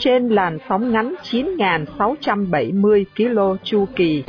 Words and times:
Trên 0.00 0.28
làn 0.28 0.58
sóng 0.68 0.92
ngắn 0.92 1.14
9.670 1.22 3.04
km 3.16 3.56
chu 3.64 3.86
kỳ. 3.96 4.24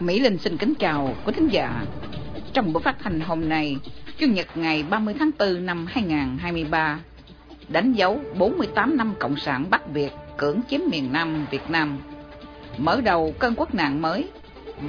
Mỹ 0.00 0.20
Linh 0.20 0.38
xin 0.38 0.56
kính 0.56 0.74
chào 0.78 1.14
quý 1.26 1.32
thính 1.36 1.48
giả. 1.48 1.82
Trong 2.52 2.72
buổi 2.72 2.82
phát 2.82 3.02
hành 3.02 3.20
hôm 3.20 3.48
nay, 3.48 3.76
Chủ 4.18 4.26
nhật 4.26 4.46
ngày 4.54 4.84
30 4.90 5.14
tháng 5.18 5.30
4 5.38 5.66
năm 5.66 5.86
2023, 5.88 7.00
đánh 7.68 7.92
dấu 7.92 8.20
48 8.38 8.96
năm 8.96 9.14
Cộng 9.18 9.36
sản 9.36 9.64
Bắc 9.70 9.92
Việt 9.92 10.10
cưỡng 10.36 10.60
chiếm 10.70 10.80
miền 10.90 11.12
Nam 11.12 11.46
Việt 11.50 11.70
Nam, 11.70 11.98
mở 12.78 13.00
đầu 13.00 13.34
cơn 13.38 13.54
quốc 13.56 13.74
nạn 13.74 14.02
mới, 14.02 14.28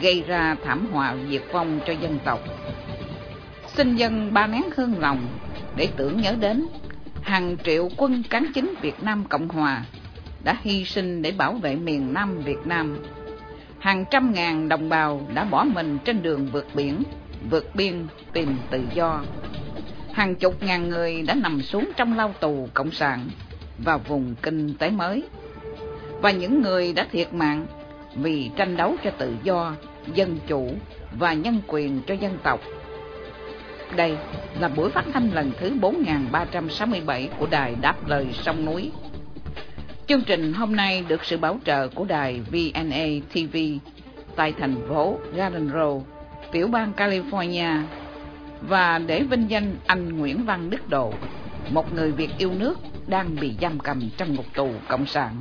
gây 0.02 0.24
ra 0.28 0.56
thảm 0.64 0.88
họa 0.92 1.16
diệt 1.30 1.42
vong 1.52 1.80
cho 1.88 1.94
dân 1.94 2.20
tộc. 2.26 2.40
Xin 3.76 3.96
dân 3.96 4.34
ba 4.34 4.48
nén 4.48 4.64
hương 4.76 5.00
lòng 5.00 5.28
để 5.76 5.88
tưởng 5.98 6.22
nhớ 6.22 6.36
đến 6.40 6.68
hàng 7.22 7.58
triệu 7.64 7.90
quân 7.98 8.24
cán 8.30 8.46
chính 8.56 8.74
Việt 8.82 9.04
Nam 9.04 9.24
Cộng 9.30 9.48
Hòa 9.50 9.84
đã 10.44 10.58
hy 10.62 10.86
sinh 10.86 11.22
để 11.22 11.32
bảo 11.32 11.54
vệ 11.54 11.76
miền 11.76 12.14
Nam 12.14 12.42
Việt 12.42 12.60
Nam. 12.66 12.98
Hàng 13.80 14.06
trăm 14.12 14.34
ngàn 14.34 14.70
đồng 14.70 14.90
bào 14.90 15.22
đã 15.34 15.44
bỏ 15.44 15.64
mình 15.64 15.98
trên 16.06 16.24
đường 16.24 16.48
vượt 16.52 16.68
biển, 16.76 17.04
vượt 17.50 17.76
biên 17.76 18.08
tìm 18.34 18.58
tự 18.70 18.82
do. 18.94 19.24
Hàng 20.12 20.36
chục 20.36 20.64
ngàn 20.64 20.90
người 20.90 21.22
đã 21.22 21.34
nằm 21.34 21.62
xuống 21.62 21.92
trong 21.98 22.18
lao 22.18 22.34
tù 22.40 22.70
cộng 22.74 22.92
sản 22.92 23.28
và 23.78 23.98
vùng 23.98 24.36
kinh 24.42 24.74
tế 24.74 24.90
mới. 24.90 25.24
Và 26.22 26.32
những 26.32 26.62
người 26.62 26.94
đã 26.94 27.08
thiệt 27.12 27.34
mạng 27.34 27.66
vì 28.22 28.52
tranh 28.56 28.78
đấu 28.78 28.96
cho 29.04 29.12
tự 29.12 29.36
do, 29.44 29.74
dân 30.14 30.40
chủ 30.48 30.72
và 31.20 31.34
nhân 31.34 31.62
quyền 31.68 32.02
cho 32.08 32.14
dân 32.14 32.38
tộc. 32.44 32.60
Đây 33.96 34.18
là 34.60 34.68
buổi 34.68 34.90
phát 34.90 35.06
thanh 35.14 35.32
lần 35.34 35.52
thứ 35.60 35.74
4367 35.82 37.30
của 37.40 37.48
đài 37.52 37.76
Đáp 37.82 38.08
Lời 38.08 38.28
Sông 38.34 38.66
Núi. 38.66 38.92
Chương 40.08 40.22
trình 40.22 40.54
hôm 40.54 40.76
nay 40.76 41.06
được 41.08 41.26
sự 41.26 41.38
bảo 41.38 41.60
trợ 41.66 41.88
của 41.88 42.06
đài 42.06 42.42
VNA 42.52 43.06
TV 43.34 43.58
tại 44.36 44.54
thành 44.60 44.76
phố 44.90 45.18
Garden 45.36 45.68
Row, 45.68 46.02
tiểu 46.52 46.68
bang 46.68 46.94
California 46.98 47.82
và 48.62 49.00
để 49.00 49.24
vinh 49.24 49.50
danh 49.50 49.76
anh 49.88 50.18
Nguyễn 50.18 50.46
Văn 50.46 50.70
Đức 50.70 50.90
Độ, 50.90 51.14
một 51.70 51.94
người 51.94 52.12
Việt 52.12 52.30
yêu 52.38 52.52
nước 52.60 52.80
đang 53.08 53.36
bị 53.36 53.56
giam 53.62 53.80
cầm 53.80 54.10
trong 54.18 54.36
ngục 54.36 54.46
tù 54.56 54.72
cộng 54.88 55.06
sản. 55.06 55.36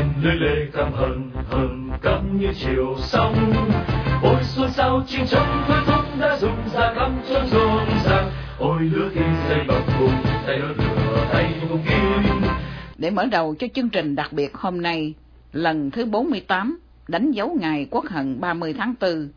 Trên 0.00 0.22
lưới 0.22 0.36
lê 0.36 0.66
cam 0.72 0.92
hờn 0.92 1.30
hờn 1.50 1.90
cắm 2.02 2.38
như 2.40 2.52
chiều 2.54 2.96
sóng. 2.98 3.52
Ôi 4.22 4.42
xuôi 4.42 4.68
sao 4.70 5.02
chim 5.06 5.26
tranh 5.26 5.64
thôi 5.68 5.78
thúc 5.86 6.04
đã 6.20 6.38
dùng 6.40 6.58
ra 6.74 6.92
cắm 6.96 7.16
cho 7.28 7.44
rộn 7.52 7.88
ràng 8.04 8.30
ôi 8.58 8.82
lứa 8.82 9.10
khi 9.14 9.20
xây 9.48 9.58
bằng 9.68 9.82
cùng 9.98 10.14
tay 10.46 10.58
đỡ 10.58 10.68
lửa 10.78 11.28
tay 11.32 11.54
cùng 11.68 11.82
kim 11.88 12.42
Để 12.98 13.10
mở 13.10 13.26
đầu 13.26 13.54
cho 13.58 13.66
chương 13.74 13.88
trình 13.88 14.14
đặc 14.14 14.32
biệt 14.32 14.54
hôm 14.54 14.82
nay, 14.82 15.14
lần 15.52 15.90
thứ 15.90 16.04
48, 16.04 16.78
đánh 17.08 17.30
dấu 17.30 17.56
ngày 17.60 17.86
Quốc 17.90 18.04
hận 18.04 18.40
30 18.40 18.74
tháng 18.78 18.94
4, 19.00 19.28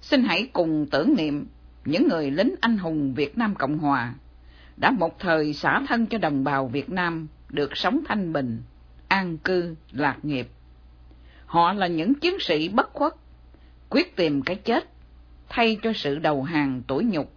xin 0.00 0.24
hãy 0.24 0.48
cùng 0.52 0.86
tưởng 0.90 1.14
niệm 1.16 1.46
những 1.84 2.08
người 2.08 2.30
lính 2.30 2.54
anh 2.60 2.78
hùng 2.78 3.14
Việt 3.14 3.38
Nam 3.38 3.54
Cộng 3.54 3.78
Hòa 3.78 4.14
đã 4.76 4.90
một 4.90 5.18
thời 5.18 5.52
xả 5.52 5.82
thân 5.88 6.06
cho 6.06 6.18
đồng 6.18 6.44
bào 6.44 6.68
Việt 6.68 6.90
Nam 6.90 7.26
được 7.48 7.76
sống 7.76 8.00
thanh 8.08 8.32
bình, 8.32 8.62
an 9.12 9.38
cư, 9.38 9.74
lạc 9.92 10.18
nghiệp. 10.22 10.48
Họ 11.46 11.72
là 11.72 11.86
những 11.86 12.14
chiến 12.14 12.34
sĩ 12.40 12.68
bất 12.68 12.92
khuất, 12.92 13.14
quyết 13.90 14.16
tìm 14.16 14.42
cái 14.42 14.56
chết, 14.56 14.88
thay 15.48 15.78
cho 15.82 15.92
sự 15.92 16.18
đầu 16.18 16.42
hàng 16.42 16.82
tủi 16.86 17.04
nhục. 17.04 17.32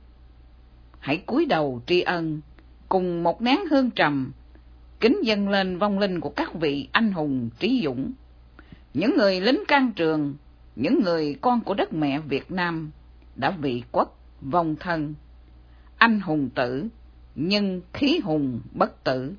Hãy 0.99 1.17
cúi 1.17 1.45
đầu 1.45 1.81
tri 1.85 2.01
ân, 2.01 2.41
cùng 2.89 3.23
một 3.23 3.41
nén 3.41 3.59
hương 3.71 3.91
trầm, 3.91 4.31
kính 4.99 5.17
dâng 5.23 5.49
lên 5.49 5.77
vong 5.77 5.99
linh 5.99 6.19
của 6.19 6.29
các 6.29 6.53
vị 6.53 6.87
anh 6.91 7.11
hùng 7.11 7.49
trí 7.59 7.81
dũng. 7.83 8.11
Những 8.93 9.17
người 9.17 9.41
lính 9.41 9.63
can 9.67 9.91
trường, 9.95 10.35
những 10.75 10.99
người 11.03 11.35
con 11.41 11.61
của 11.61 11.73
đất 11.73 11.93
mẹ 11.93 12.19
Việt 12.19 12.51
Nam 12.51 12.91
đã 13.35 13.51
vị 13.51 13.83
quốc 13.91 14.19
vong 14.41 14.75
thân. 14.79 15.13
Anh 15.97 16.19
hùng 16.19 16.49
tử, 16.55 16.87
nhưng 17.35 17.81
khí 17.93 18.19
hùng 18.23 18.61
bất 18.71 19.03
tử. 19.03 19.35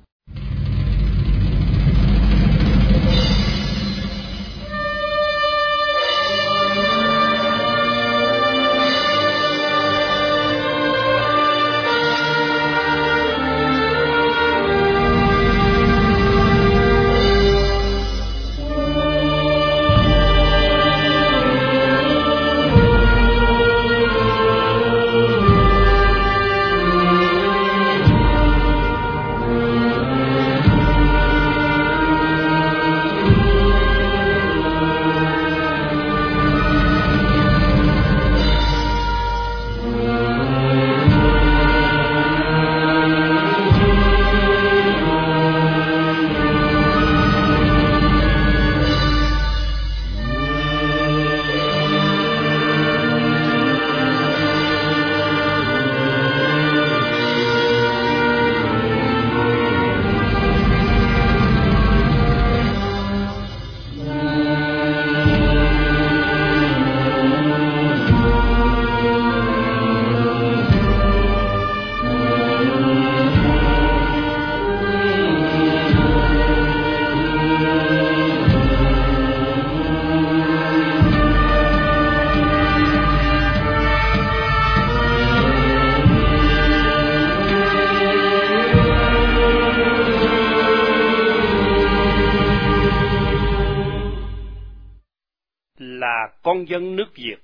Dân 96.67 96.95
nước 96.95 97.15
Việt, 97.15 97.37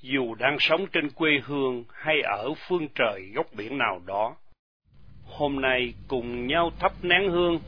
dù 0.00 0.34
đang 0.34 0.56
sống 0.60 0.86
trên 0.86 1.10
quê 1.10 1.30
hương 1.44 1.84
hay 1.92 2.20
ở 2.20 2.54
phương 2.54 2.88
trời 2.94 3.30
góc 3.34 3.46
biển 3.56 3.78
nào 3.78 4.02
đó. 4.06 4.36
Hôm 5.24 5.60
nay 5.60 5.94
cùng 6.08 6.46
nhau 6.46 6.70
thắp 6.78 6.92
nén 7.02 7.30
hương 7.30 7.58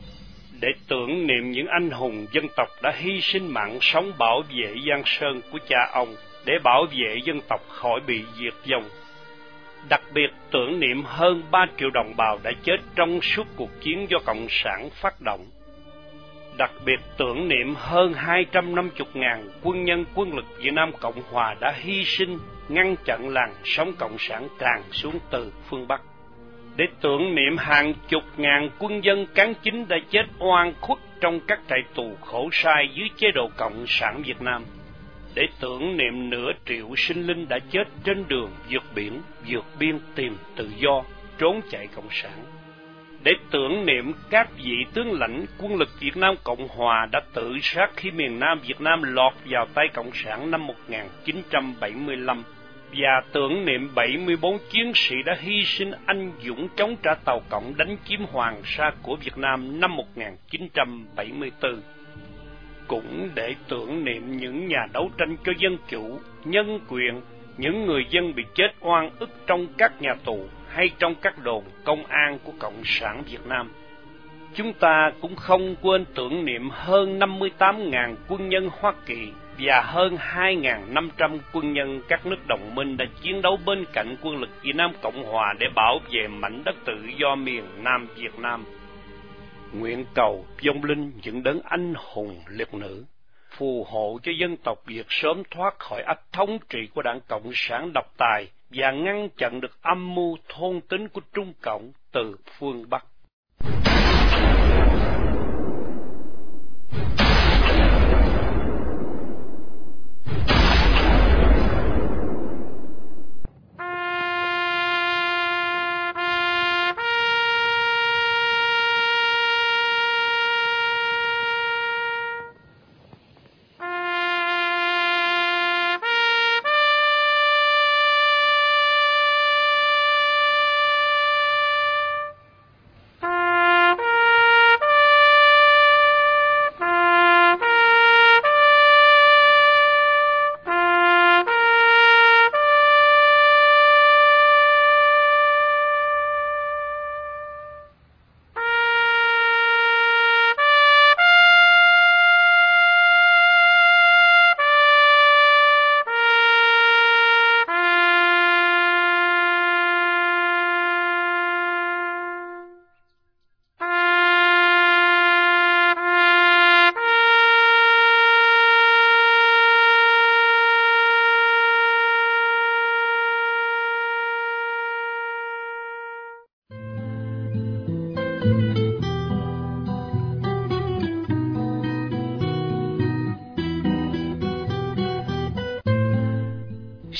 để 0.61 0.67
tưởng 0.87 1.27
niệm 1.27 1.51
những 1.51 1.67
anh 1.67 1.89
hùng 1.89 2.25
dân 2.31 2.45
tộc 2.55 2.67
đã 2.81 2.93
hy 2.95 3.21
sinh 3.21 3.47
mạng 3.47 3.77
sống 3.81 4.11
bảo 4.19 4.41
vệ 4.41 4.75
Giang 4.89 5.03
Sơn 5.05 5.41
của 5.51 5.59
cha 5.69 5.89
ông 5.93 6.15
để 6.45 6.53
bảo 6.63 6.85
vệ 6.85 7.17
dân 7.25 7.41
tộc 7.49 7.61
khỏi 7.69 7.99
bị 8.07 8.23
diệt 8.39 8.53
vong. 8.71 8.89
Đặc 9.89 10.01
biệt 10.13 10.29
tưởng 10.51 10.79
niệm 10.79 11.03
hơn 11.05 11.43
3 11.51 11.65
triệu 11.77 11.89
đồng 11.89 12.13
bào 12.17 12.39
đã 12.43 12.51
chết 12.63 12.77
trong 12.95 13.21
suốt 13.21 13.47
cuộc 13.55 13.69
chiến 13.81 14.05
do 14.09 14.17
Cộng 14.25 14.47
sản 14.49 14.89
phát 14.89 15.21
động. 15.21 15.45
Đặc 16.57 16.71
biệt 16.85 16.99
tưởng 17.17 17.47
niệm 17.47 17.73
hơn 17.77 18.13
250.000 18.13 19.49
quân 19.63 19.83
nhân 19.83 20.05
quân 20.15 20.35
lực 20.35 20.45
Việt 20.57 20.73
Nam 20.73 20.91
Cộng 20.99 21.21
Hòa 21.31 21.55
đã 21.59 21.73
hy 21.77 22.05
sinh 22.05 22.37
ngăn 22.69 22.95
chặn 23.05 23.29
làn 23.29 23.53
sóng 23.63 23.93
Cộng 23.99 24.17
sản 24.19 24.47
tràn 24.59 24.81
xuống 24.91 25.19
từ 25.29 25.53
phương 25.69 25.87
Bắc. 25.87 26.01
Để 26.75 26.85
tưởng 27.01 27.35
niệm 27.35 27.57
hàng 27.57 27.93
chục 28.07 28.23
ngàn 28.37 28.69
quân 28.79 29.03
dân 29.03 29.25
cán 29.35 29.53
chính 29.63 29.87
đã 29.87 29.97
chết 30.09 30.23
oan 30.39 30.73
khuất 30.81 30.99
trong 31.21 31.39
các 31.47 31.59
trại 31.69 31.79
tù 31.95 32.15
khổ 32.21 32.49
sai 32.51 32.89
dưới 32.93 33.09
chế 33.17 33.31
độ 33.35 33.49
Cộng 33.57 33.85
sản 33.87 34.21
Việt 34.25 34.41
Nam, 34.41 34.63
để 35.35 35.47
tưởng 35.59 35.97
niệm 35.97 36.29
nửa 36.29 36.51
triệu 36.65 36.95
sinh 36.97 37.27
linh 37.27 37.47
đã 37.47 37.59
chết 37.71 37.83
trên 38.03 38.23
đường 38.27 38.51
vượt 38.71 38.83
biển, 38.95 39.21
vượt 39.47 39.65
biên 39.79 39.99
tìm 40.15 40.37
tự 40.55 40.71
do, 40.77 41.03
trốn 41.37 41.61
chạy 41.71 41.87
Cộng 41.95 42.09
sản, 42.11 42.56
để 43.27 43.33
tưởng 43.51 43.85
niệm 43.85 44.13
các 44.29 44.49
vị 44.57 44.85
tướng 44.93 45.19
lãnh 45.19 45.45
quân 45.57 45.75
lực 45.75 45.89
Việt 45.99 46.17
Nam 46.17 46.35
Cộng 46.43 46.67
Hòa 46.67 47.07
đã 47.11 47.21
tự 47.33 47.57
sát 47.61 47.89
khi 47.95 48.11
miền 48.11 48.39
Nam 48.39 48.59
Việt 48.67 48.81
Nam 48.81 49.03
lọt 49.03 49.33
vào 49.49 49.65
tay 49.73 49.87
Cộng 49.93 50.11
sản 50.13 50.51
năm 50.51 50.67
1975 50.67 52.43
và 52.97 53.21
tưởng 53.31 53.65
niệm 53.65 53.89
74 53.95 54.57
chiến 54.69 54.91
sĩ 54.95 55.15
đã 55.25 55.35
hy 55.39 55.63
sinh 55.65 55.91
anh 56.05 56.31
dũng 56.45 56.67
chống 56.75 56.95
trả 57.03 57.13
tàu 57.25 57.41
cộng 57.49 57.73
đánh 57.77 57.97
chiếm 58.05 58.19
Hoàng 58.31 58.61
Sa 58.65 58.91
của 59.01 59.15
Việt 59.15 59.37
Nam 59.37 59.79
năm 59.79 59.95
1974. 59.95 61.81
Cũng 62.87 63.29
để 63.35 63.55
tưởng 63.67 64.05
niệm 64.05 64.37
những 64.37 64.67
nhà 64.67 64.85
đấu 64.93 65.11
tranh 65.17 65.35
cho 65.45 65.51
dân 65.57 65.77
chủ, 65.89 66.19
nhân 66.45 66.79
quyền, 66.87 67.21
những 67.57 67.85
người 67.85 68.05
dân 68.09 68.35
bị 68.35 68.43
chết 68.55 68.69
oan 68.79 69.09
ức 69.19 69.29
trong 69.47 69.67
các 69.77 70.01
nhà 70.01 70.13
tù 70.25 70.47
hay 70.77 70.89
trong 70.99 71.15
các 71.15 71.43
đồn 71.43 71.63
công 71.83 72.05
an 72.05 72.39
của 72.43 72.51
Cộng 72.59 72.81
sản 72.85 73.23
Việt 73.29 73.45
Nam. 73.45 73.71
Chúng 74.53 74.73
ta 74.73 75.11
cũng 75.21 75.35
không 75.35 75.75
quên 75.81 76.05
tưởng 76.15 76.45
niệm 76.45 76.69
hơn 76.69 77.19
58.000 77.19 78.15
quân 78.27 78.49
nhân 78.49 78.69
Hoa 78.79 78.93
Kỳ 79.05 79.31
và 79.59 79.81
hơn 79.81 80.15
2.500 80.15 81.37
quân 81.53 81.73
nhân 81.73 82.01
các 82.07 82.25
nước 82.25 82.47
đồng 82.47 82.75
minh 82.75 82.97
đã 82.97 83.05
chiến 83.21 83.41
đấu 83.41 83.59
bên 83.65 83.85
cạnh 83.93 84.15
quân 84.21 84.37
lực 84.37 84.49
Việt 84.61 84.75
Nam 84.75 84.91
Cộng 85.01 85.23
Hòa 85.23 85.53
để 85.59 85.67
bảo 85.75 85.99
vệ 86.11 86.27
mảnh 86.27 86.61
đất 86.65 86.75
tự 86.85 86.97
do 87.17 87.35
miền 87.35 87.63
Nam 87.83 88.07
Việt 88.15 88.39
Nam. 88.39 88.65
Nguyện 89.73 90.05
cầu 90.13 90.45
vong 90.65 90.83
linh 90.83 91.11
những 91.23 91.43
đấng 91.43 91.61
anh 91.63 91.93
hùng 91.97 92.41
liệt 92.47 92.73
nữ, 92.73 93.05
phù 93.49 93.87
hộ 93.89 94.19
cho 94.23 94.31
dân 94.39 94.57
tộc 94.57 94.77
Việt 94.85 95.05
sớm 95.09 95.43
thoát 95.51 95.79
khỏi 95.79 96.01
ách 96.01 96.21
thống 96.31 96.57
trị 96.69 96.79
của 96.93 97.01
đảng 97.01 97.19
Cộng 97.27 97.51
sản 97.53 97.91
độc 97.93 98.13
tài 98.17 98.47
và 98.69 98.91
ngăn 98.91 99.29
chặn 99.37 99.61
được 99.61 99.81
âm 99.81 100.15
mưu 100.15 100.37
thôn 100.49 100.81
tính 100.81 101.07
của 101.07 101.21
Trung 101.33 101.53
Cộng 101.61 101.91
từ 102.11 102.35
phương 102.59 102.89
Bắc. 102.89 103.05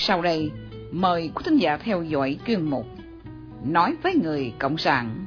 Sau 0.07 0.21
đây, 0.21 0.51
mời 0.91 1.31
quý 1.35 1.43
thính 1.45 1.57
giả 1.57 1.77
theo 1.77 2.03
dõi 2.03 2.37
chuyên 2.47 2.61
mục 2.61 2.87
Nói 3.65 3.95
với 4.03 4.15
người 4.15 4.53
Cộng 4.59 4.77
sản. 4.77 5.25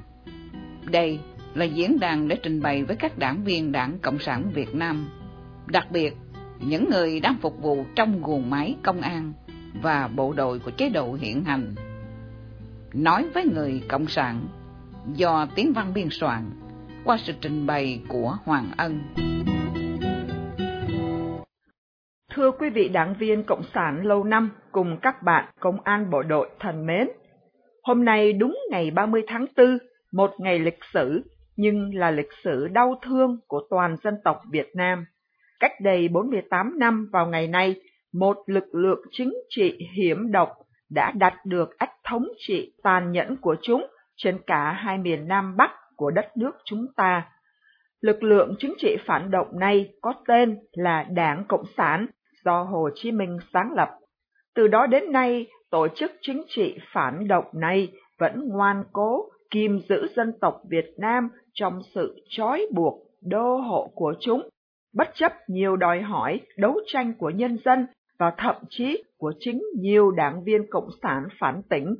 Đây 0.85 1.21
là 1.55 1.65
diễn 1.65 2.01
đàn 2.01 2.29
để 2.29 2.37
trình 2.43 2.63
bày 2.63 2.85
với 2.85 2.97
các 2.97 3.19
đảng 3.19 3.45
viên 3.45 3.73
Đảng 3.73 3.99
Cộng 3.99 4.19
sản 4.19 4.51
Việt 4.55 4.75
Nam, 4.75 5.09
đặc 5.67 5.87
biệt 5.91 6.17
những 6.61 6.91
người 6.91 7.21
đang 7.21 7.37
phục 7.41 7.63
vụ 7.63 7.85
trong 7.95 8.23
guồng 8.23 8.51
máy 8.51 8.77
công 8.83 9.01
an 9.01 9.33
và 9.83 10.09
bộ 10.09 10.33
đội 10.33 10.59
của 10.59 10.71
chế 10.71 10.89
độ 10.89 11.17
hiện 11.21 11.45
hành. 11.45 11.75
Nói 12.93 13.27
với 13.35 13.45
người 13.45 13.83
Cộng 13.89 14.07
sản 14.07 14.47
do 15.15 15.47
tiếng 15.55 15.73
văn 15.73 15.95
biên 15.95 16.09
soạn 16.11 16.51
qua 17.05 17.19
sự 17.25 17.33
trình 17.41 17.67
bày 17.67 18.01
của 18.09 18.37
Hoàng 18.45 18.71
Ân. 18.77 19.01
Thưa 22.41 22.51
quý 22.51 22.71
vị 22.71 22.89
đảng 22.89 23.15
viên 23.19 23.43
Cộng 23.43 23.63
sản 23.75 24.03
lâu 24.03 24.25
năm 24.25 24.51
cùng 24.73 24.99
các 25.03 25.23
bạn 25.23 25.45
công 25.61 25.81
an 25.81 26.11
bộ 26.11 26.23
đội 26.23 26.51
thân 26.59 26.87
mến, 26.87 27.09
hôm 27.83 28.05
nay 28.05 28.33
đúng 28.33 28.59
ngày 28.71 28.91
30 28.91 29.23
tháng 29.27 29.47
4, 29.57 29.79
một 30.13 30.31
ngày 30.39 30.59
lịch 30.59 30.79
sử, 30.93 31.23
nhưng 31.57 31.95
là 31.95 32.11
lịch 32.11 32.33
sử 32.45 32.69
đau 32.69 33.01
thương 33.03 33.39
của 33.47 33.63
toàn 33.71 33.97
dân 34.05 34.15
tộc 34.25 34.41
Việt 34.51 34.69
Nam. 34.75 35.05
Cách 35.61 35.73
đây 35.83 36.09
48 36.09 36.79
năm 36.79 37.09
vào 37.13 37.27
ngày 37.27 37.47
nay, 37.47 37.75
một 38.13 38.37
lực 38.47 38.65
lượng 38.73 39.01
chính 39.11 39.35
trị 39.49 39.79
hiểm 39.97 40.33
độc 40.33 40.53
đã 40.91 41.13
đạt 41.17 41.35
được 41.47 41.79
ách 41.79 41.93
thống 42.05 42.29
trị 42.39 42.73
tàn 42.83 43.13
nhẫn 43.13 43.37
của 43.37 43.57
chúng 43.63 43.87
trên 44.17 44.39
cả 44.47 44.73
hai 44.73 44.99
miền 44.99 45.29
Nam 45.29 45.57
Bắc 45.57 45.71
của 45.97 46.11
đất 46.11 46.37
nước 46.37 46.53
chúng 46.65 46.87
ta. 46.97 47.29
Lực 48.01 48.23
lượng 48.23 48.55
chính 48.59 48.75
trị 48.79 48.97
phản 49.07 49.31
động 49.31 49.59
này 49.59 49.89
có 50.01 50.15
tên 50.29 50.59
là 50.73 51.07
Đảng 51.11 51.45
Cộng 51.49 51.65
sản 51.77 52.07
do 52.45 52.63
Hồ 52.63 52.89
Chí 52.95 53.13
Minh 53.13 53.39
sáng 53.53 53.73
lập. 53.77 53.89
Từ 54.55 54.69
đó 54.69 54.87
đến 54.87 55.13
nay, 55.13 55.47
tổ 55.71 55.89
chức 55.89 56.13
chính 56.21 56.43
trị 56.49 56.79
phản 56.93 57.29
động 57.29 57.45
này 57.53 57.89
vẫn 58.19 58.49
ngoan 58.49 58.85
cố 58.93 59.29
kìm 59.51 59.81
giữ 59.89 60.09
dân 60.17 60.33
tộc 60.41 60.61
Việt 60.69 60.95
Nam 60.99 61.29
trong 61.55 61.81
sự 61.95 62.17
trói 62.29 62.67
buộc 62.75 62.95
đô 63.23 63.57
hộ 63.57 63.91
của 63.95 64.15
chúng, 64.21 64.49
bất 64.95 65.09
chấp 65.15 65.33
nhiều 65.49 65.77
đòi 65.77 66.01
hỏi 66.01 66.41
đấu 66.57 66.81
tranh 66.87 67.15
của 67.19 67.31
nhân 67.31 67.59
dân 67.65 67.87
và 68.19 68.33
thậm 68.39 68.57
chí 68.69 69.05
của 69.19 69.33
chính 69.39 69.63
nhiều 69.79 70.11
đảng 70.11 70.45
viên 70.45 70.71
Cộng 70.71 70.89
sản 71.03 71.29
phản 71.39 71.63
tỉnh. 71.71 71.97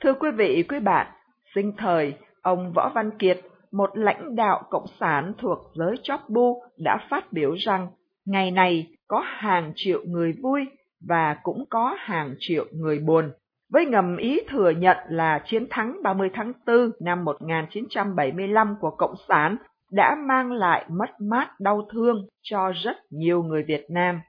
Thưa 0.00 0.14
quý 0.14 0.30
vị, 0.36 0.64
quý 0.68 0.80
bạn, 0.80 1.06
sinh 1.54 1.72
thời, 1.78 2.14
ông 2.42 2.72
Võ 2.74 2.92
Văn 2.94 3.10
Kiệt, 3.18 3.40
một 3.72 3.90
lãnh 3.94 4.36
đạo 4.36 4.62
Cộng 4.70 4.86
sản 5.00 5.32
thuộc 5.38 5.58
giới 5.74 5.96
chóp 6.02 6.20
bu 6.28 6.62
đã 6.78 7.06
phát 7.10 7.32
biểu 7.32 7.54
rằng 7.54 7.88
ngày 8.26 8.50
này 8.50 8.95
có 9.08 9.22
hàng 9.24 9.72
triệu 9.76 10.00
người 10.04 10.32
vui 10.42 10.66
và 11.08 11.36
cũng 11.42 11.64
có 11.70 11.96
hàng 11.98 12.34
triệu 12.38 12.64
người 12.72 12.98
buồn. 12.98 13.32
Với 13.72 13.86
ngầm 13.86 14.16
ý 14.16 14.40
thừa 14.48 14.70
nhận 14.70 14.96
là 15.08 15.42
chiến 15.46 15.66
thắng 15.70 16.02
30 16.02 16.30
tháng 16.34 16.52
4 16.66 16.90
năm 17.00 17.24
1975 17.24 18.76
của 18.80 18.90
Cộng 18.90 19.14
sản 19.28 19.56
đã 19.92 20.16
mang 20.28 20.52
lại 20.52 20.84
mất 20.88 21.20
mát 21.20 21.60
đau 21.60 21.88
thương 21.92 22.26
cho 22.42 22.72
rất 22.82 22.96
nhiều 23.10 23.42
người 23.42 23.62
Việt 23.62 23.86
Nam. 23.90 24.20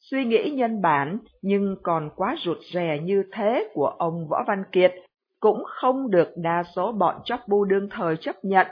Suy 0.00 0.24
nghĩ 0.24 0.50
nhân 0.50 0.82
bản 0.82 1.18
nhưng 1.42 1.76
còn 1.82 2.10
quá 2.16 2.36
rụt 2.44 2.58
rè 2.72 2.98
như 3.02 3.22
thế 3.32 3.68
của 3.74 3.86
ông 3.86 4.28
Võ 4.28 4.44
Văn 4.46 4.64
Kiệt 4.72 4.94
cũng 5.40 5.64
không 5.66 6.10
được 6.10 6.28
đa 6.36 6.62
số 6.76 6.92
bọn 6.92 7.16
chóc 7.24 7.40
bu 7.48 7.64
đương 7.64 7.88
thời 7.90 8.16
chấp 8.16 8.36
nhận. 8.42 8.66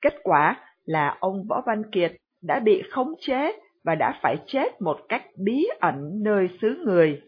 Kết 0.00 0.14
quả, 0.22 0.60
là 0.84 1.16
ông 1.20 1.44
Võ 1.48 1.62
Văn 1.66 1.90
Kiệt 1.90 2.12
đã 2.42 2.60
bị 2.60 2.82
khống 2.90 3.14
chế 3.20 3.52
và 3.86 3.94
đã 3.94 4.18
phải 4.22 4.36
chết 4.46 4.82
một 4.82 4.96
cách 5.08 5.22
bí 5.36 5.66
ẩn 5.80 6.22
nơi 6.22 6.48
xứ 6.60 6.82
người. 6.84 7.20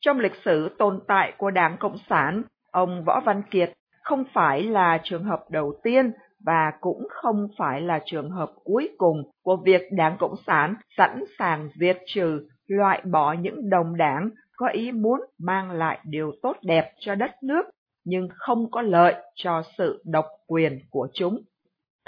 Trong 0.00 0.18
lịch 0.18 0.34
sử 0.44 0.76
tồn 0.78 1.00
tại 1.08 1.32
của 1.38 1.50
Đảng 1.50 1.76
Cộng 1.80 1.96
sản, 2.08 2.42
ông 2.70 3.04
Võ 3.06 3.20
Văn 3.20 3.42
Kiệt 3.50 3.72
không 4.02 4.24
phải 4.32 4.62
là 4.62 5.00
trường 5.04 5.24
hợp 5.24 5.44
đầu 5.50 5.80
tiên 5.82 6.12
và 6.46 6.72
cũng 6.80 7.06
không 7.10 7.48
phải 7.58 7.80
là 7.80 8.00
trường 8.06 8.30
hợp 8.30 8.52
cuối 8.64 8.88
cùng 8.98 9.22
của 9.42 9.56
việc 9.64 9.82
Đảng 9.92 10.16
Cộng 10.18 10.34
sản 10.46 10.74
sẵn 10.96 11.24
sàng 11.38 11.68
diệt 11.80 11.98
trừ, 12.06 12.48
loại 12.66 13.02
bỏ 13.04 13.32
những 13.32 13.70
đồng 13.70 13.96
đảng 13.96 14.30
có 14.56 14.68
ý 14.68 14.92
muốn 14.92 15.20
mang 15.38 15.70
lại 15.70 15.98
điều 16.04 16.32
tốt 16.42 16.56
đẹp 16.62 16.92
cho 16.98 17.14
đất 17.14 17.30
nước 17.42 17.62
nhưng 18.04 18.28
không 18.34 18.70
có 18.70 18.82
lợi 18.82 19.14
cho 19.34 19.62
sự 19.78 20.02
độc 20.04 20.24
quyền 20.46 20.80
của 20.90 21.08
chúng. 21.14 21.38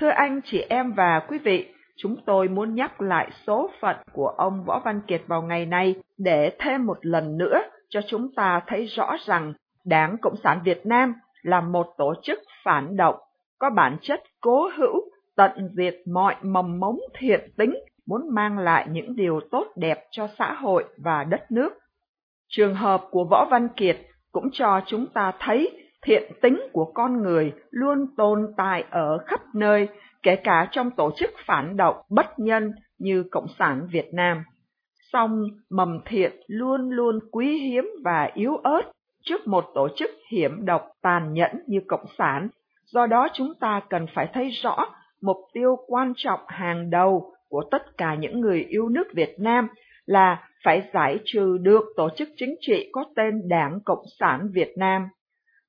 Thưa 0.01 0.09
anh 0.09 0.41
chị 0.45 0.61
em 0.69 0.93
và 0.93 1.21
quý 1.29 1.39
vị, 1.39 1.73
chúng 1.97 2.17
tôi 2.27 2.49
muốn 2.49 2.75
nhắc 2.75 3.01
lại 3.01 3.31
số 3.47 3.71
phận 3.81 3.97
của 4.13 4.29
ông 4.29 4.65
Võ 4.65 4.83
Văn 4.85 5.01
Kiệt 5.07 5.23
vào 5.27 5.43
ngày 5.43 5.67
này 5.67 5.95
để 6.19 6.57
thêm 6.59 6.87
một 6.87 6.99
lần 7.03 7.39
nữa 7.39 7.61
cho 7.89 8.01
chúng 8.09 8.35
ta 8.37 8.61
thấy 8.67 8.85
rõ 8.85 9.17
rằng 9.27 9.53
Đảng 9.85 10.17
Cộng 10.23 10.37
sản 10.45 10.61
Việt 10.65 10.87
Nam 10.87 11.15
là 11.43 11.61
một 11.61 11.87
tổ 11.99 12.15
chức 12.23 12.39
phản 12.65 12.97
động, 12.97 13.17
có 13.59 13.71
bản 13.71 13.97
chất 14.03 14.23
cố 14.41 14.69
hữu, 14.77 14.95
tận 15.37 15.51
diệt 15.77 15.95
mọi 16.13 16.35
mầm 16.43 16.81
mống 16.81 16.99
thiện 17.19 17.51
tính, 17.57 17.75
muốn 18.07 18.35
mang 18.35 18.59
lại 18.59 18.87
những 18.91 19.17
điều 19.17 19.41
tốt 19.51 19.67
đẹp 19.77 20.05
cho 20.11 20.29
xã 20.39 20.53
hội 20.53 20.85
và 20.97 21.25
đất 21.25 21.51
nước. 21.51 21.73
Trường 22.49 22.75
hợp 22.75 23.05
của 23.11 23.25
Võ 23.31 23.47
Văn 23.51 23.69
Kiệt 23.77 23.97
cũng 24.33 24.49
cho 24.53 24.81
chúng 24.87 25.07
ta 25.07 25.33
thấy 25.39 25.87
thiện 26.03 26.33
tính 26.43 26.61
của 26.73 26.93
con 26.95 27.23
người 27.23 27.53
luôn 27.71 28.07
tồn 28.17 28.47
tại 28.57 28.85
ở 28.91 29.19
khắp 29.27 29.41
nơi, 29.55 29.89
kể 30.27 30.37
cả 30.37 30.69
trong 30.71 30.91
tổ 30.91 31.11
chức 31.17 31.31
phản 31.47 31.77
động 31.77 31.97
bất 32.11 32.39
nhân 32.39 32.73
như 32.99 33.25
Cộng 33.31 33.47
sản 33.59 33.89
Việt 33.91 34.15
Nam. 34.15 34.43
Song 35.13 35.45
mầm 35.71 36.01
thiện 36.05 36.33
luôn 36.47 36.91
luôn 36.91 37.19
quý 37.33 37.59
hiếm 37.59 37.85
và 38.05 38.31
yếu 38.35 38.57
ớt 38.57 38.83
trước 39.25 39.47
một 39.47 39.65
tổ 39.75 39.89
chức 39.97 40.11
hiểm 40.33 40.65
độc 40.65 40.83
tàn 41.03 41.33
nhẫn 41.33 41.51
như 41.67 41.81
Cộng 41.89 42.05
sản. 42.19 42.49
Do 42.85 43.07
đó 43.07 43.29
chúng 43.35 43.53
ta 43.61 43.81
cần 43.91 44.07
phải 44.15 44.29
thấy 44.33 44.49
rõ 44.63 44.87
mục 45.23 45.37
tiêu 45.53 45.77
quan 45.87 46.13
trọng 46.17 46.41
hàng 46.47 46.91
đầu 46.91 47.33
của 47.49 47.65
tất 47.71 47.99
cả 47.99 48.15
những 48.15 48.41
người 48.41 48.67
yêu 48.69 48.89
nước 48.89 49.07
Việt 49.15 49.35
Nam 49.39 49.69
là 50.07 50.49
phải 50.65 50.91
giải 50.95 51.19
trừ 51.25 51.59
được 51.59 51.85
tổ 51.97 52.09
chức 52.17 52.29
chính 52.37 52.55
trị 52.61 52.91
có 52.93 53.05
tên 53.17 53.49
Đảng 53.49 53.81
Cộng 53.85 54.05
sản 54.21 54.49
Việt 54.55 54.73
Nam. 54.77 55.09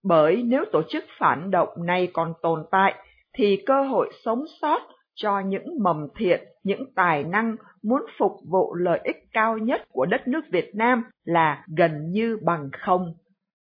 Bởi 0.03 0.43
nếu 0.45 0.65
tổ 0.71 0.81
chức 0.89 1.05
phản 1.19 1.51
động 1.51 1.69
này 1.85 2.07
còn 2.13 2.33
tồn 2.41 2.65
tại, 2.71 2.93
thì 3.37 3.63
cơ 3.65 3.83
hội 3.83 4.09
sống 4.25 4.43
sót 4.61 4.79
cho 5.15 5.39
những 5.39 5.65
mầm 5.83 6.07
thiện, 6.15 6.41
những 6.63 6.93
tài 6.95 7.23
năng 7.23 7.55
muốn 7.83 8.01
phục 8.19 8.31
vụ 8.51 8.75
lợi 8.75 8.99
ích 9.03 9.17
cao 9.33 9.57
nhất 9.57 9.81
của 9.91 10.05
đất 10.05 10.27
nước 10.27 10.41
Việt 10.51 10.71
Nam 10.75 11.03
là 11.25 11.63
gần 11.77 12.11
như 12.11 12.37
bằng 12.45 12.69
không. 12.79 13.13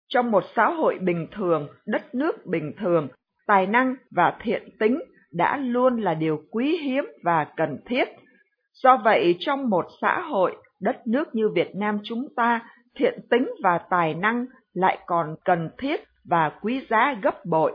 Trong 0.08 0.30
một 0.30 0.44
xã 0.56 0.70
hội 0.70 0.98
bình 1.00 1.26
thường, 1.32 1.68
đất 1.86 2.14
nước 2.14 2.46
bình 2.46 2.72
thường, 2.80 3.08
tài 3.46 3.66
năng 3.66 3.94
và 4.10 4.36
thiện 4.40 4.68
tính 4.78 4.98
đã 5.32 5.56
luôn 5.56 6.00
là 6.00 6.14
điều 6.14 6.42
quý 6.50 6.76
hiếm 6.76 7.04
và 7.24 7.46
cần 7.56 7.78
thiết. 7.86 8.04
Do 8.72 8.96
vậy, 9.04 9.36
trong 9.38 9.70
một 9.70 9.86
xã 10.00 10.20
hội, 10.20 10.56
đất 10.80 11.06
nước 11.06 11.34
như 11.34 11.48
Việt 11.54 11.70
Nam 11.76 11.98
chúng 12.04 12.28
ta, 12.36 12.60
thiện 12.96 13.20
tính 13.30 13.46
và 13.62 13.78
tài 13.90 14.14
năng 14.14 14.46
lại 14.74 14.98
còn 15.06 15.34
cần 15.44 15.70
thiết 15.78 16.00
và 16.30 16.52
quý 16.62 16.86
giá 16.90 17.16
gấp 17.22 17.44
bội. 17.44 17.72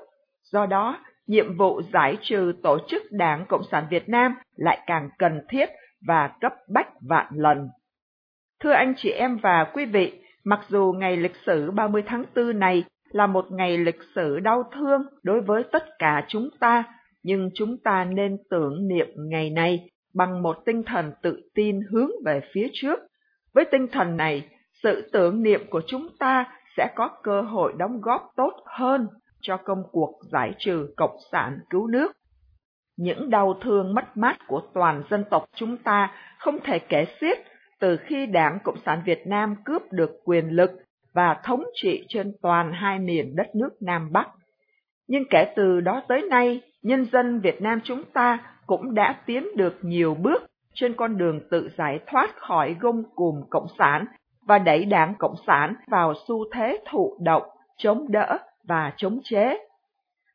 Do 0.51 0.65
đó, 0.65 0.99
nhiệm 1.27 1.57
vụ 1.57 1.81
giải 1.93 2.17
trừ 2.21 2.53
tổ 2.63 2.77
chức 2.87 3.03
Đảng 3.11 3.45
Cộng 3.49 3.63
sản 3.71 3.85
Việt 3.89 4.09
Nam 4.09 4.35
lại 4.55 4.79
càng 4.87 5.09
cần 5.17 5.41
thiết 5.49 5.69
và 6.07 6.31
cấp 6.41 6.53
bách 6.73 6.87
vạn 7.01 7.27
lần. 7.31 7.69
Thưa 8.59 8.71
anh 8.71 8.93
chị 8.97 9.09
em 9.09 9.37
và 9.37 9.71
quý 9.73 9.85
vị, 9.85 10.21
mặc 10.43 10.59
dù 10.69 10.93
ngày 10.97 11.17
lịch 11.17 11.35
sử 11.45 11.71
30 11.71 12.03
tháng 12.05 12.25
4 12.35 12.59
này 12.59 12.83
là 13.11 13.27
một 13.27 13.45
ngày 13.51 13.77
lịch 13.77 13.99
sử 14.15 14.39
đau 14.39 14.63
thương 14.75 15.01
đối 15.23 15.41
với 15.41 15.63
tất 15.71 15.83
cả 15.99 16.25
chúng 16.27 16.49
ta, 16.59 16.83
nhưng 17.23 17.49
chúng 17.55 17.77
ta 17.83 18.05
nên 18.05 18.37
tưởng 18.49 18.87
niệm 18.87 19.07
ngày 19.17 19.49
này 19.49 19.89
bằng 20.13 20.41
một 20.41 20.57
tinh 20.65 20.83
thần 20.83 21.11
tự 21.21 21.49
tin 21.55 21.79
hướng 21.91 22.09
về 22.25 22.41
phía 22.53 22.67
trước. 22.73 22.99
Với 23.53 23.65
tinh 23.71 23.87
thần 23.91 24.17
này, 24.17 24.49
sự 24.83 25.09
tưởng 25.13 25.43
niệm 25.43 25.61
của 25.69 25.81
chúng 25.87 26.07
ta 26.19 26.45
sẽ 26.77 26.91
có 26.95 27.09
cơ 27.23 27.41
hội 27.41 27.73
đóng 27.77 28.01
góp 28.01 28.21
tốt 28.35 28.53
hơn 28.65 29.07
cho 29.41 29.57
công 29.57 29.83
cuộc 29.91 30.19
giải 30.31 30.53
trừ 30.59 30.93
cộng 30.97 31.17
sản 31.31 31.59
cứu 31.69 31.87
nước. 31.87 32.11
Những 32.97 33.29
đau 33.29 33.53
thương 33.61 33.93
mất 33.93 34.17
mát 34.17 34.37
của 34.47 34.61
toàn 34.73 35.03
dân 35.09 35.23
tộc 35.29 35.45
chúng 35.55 35.77
ta 35.77 36.11
không 36.37 36.59
thể 36.63 36.79
kể 36.79 37.05
xiết 37.21 37.37
từ 37.79 37.97
khi 37.97 38.25
Đảng 38.25 38.59
Cộng 38.63 38.77
sản 38.85 39.01
Việt 39.05 39.27
Nam 39.27 39.55
cướp 39.65 39.81
được 39.91 40.11
quyền 40.25 40.49
lực 40.49 40.71
và 41.13 41.41
thống 41.43 41.63
trị 41.73 42.05
trên 42.09 42.33
toàn 42.41 42.71
hai 42.73 42.99
miền 42.99 43.35
đất 43.35 43.55
nước 43.55 43.69
Nam 43.81 44.11
Bắc. 44.11 44.27
Nhưng 45.07 45.23
kể 45.29 45.53
từ 45.55 45.81
đó 45.81 46.01
tới 46.07 46.21
nay, 46.29 46.61
nhân 46.81 47.05
dân 47.11 47.39
Việt 47.39 47.61
Nam 47.61 47.79
chúng 47.83 48.03
ta 48.13 48.39
cũng 48.65 48.93
đã 48.93 49.21
tiến 49.25 49.47
được 49.57 49.77
nhiều 49.81 50.15
bước 50.15 50.41
trên 50.73 50.93
con 50.93 51.17
đường 51.17 51.39
tự 51.49 51.69
giải 51.77 51.99
thoát 52.07 52.35
khỏi 52.35 52.75
gông 52.79 53.03
cùm 53.15 53.35
Cộng 53.49 53.67
sản 53.77 54.05
và 54.47 54.59
đẩy 54.59 54.85
đảng 54.85 55.15
Cộng 55.19 55.35
sản 55.47 55.73
vào 55.87 56.13
xu 56.27 56.45
thế 56.53 56.79
thụ 56.91 57.17
động, 57.21 57.43
chống 57.77 58.11
đỡ 58.11 58.37
và 58.71 58.93
chống 58.97 59.19
chế. 59.23 59.57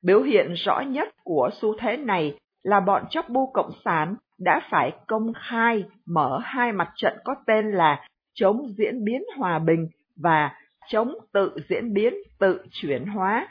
Biểu 0.03 0.23
hiện 0.23 0.53
rõ 0.53 0.81
nhất 0.81 1.09
của 1.25 1.51
xu 1.61 1.79
thế 1.79 1.97
này 1.97 2.39
là 2.63 2.81
bọn 2.81 3.05
chóc 3.11 3.29
bu 3.29 3.51
Cộng 3.55 3.71
sản 3.85 4.15
đã 4.39 4.61
phải 4.71 4.93
công 5.07 5.33
khai 5.49 5.85
mở 6.07 6.41
hai 6.43 6.73
mặt 6.73 6.93
trận 6.97 7.13
có 7.25 7.35
tên 7.47 7.71
là 7.71 8.09
chống 8.35 8.67
diễn 8.79 9.05
biến 9.05 9.23
hòa 9.37 9.59
bình 9.59 9.89
và 10.17 10.53
chống 10.89 11.15
tự 11.33 11.57
diễn 11.69 11.95
biến 11.95 12.15
tự 12.39 12.61
chuyển 12.71 13.07
hóa. 13.07 13.49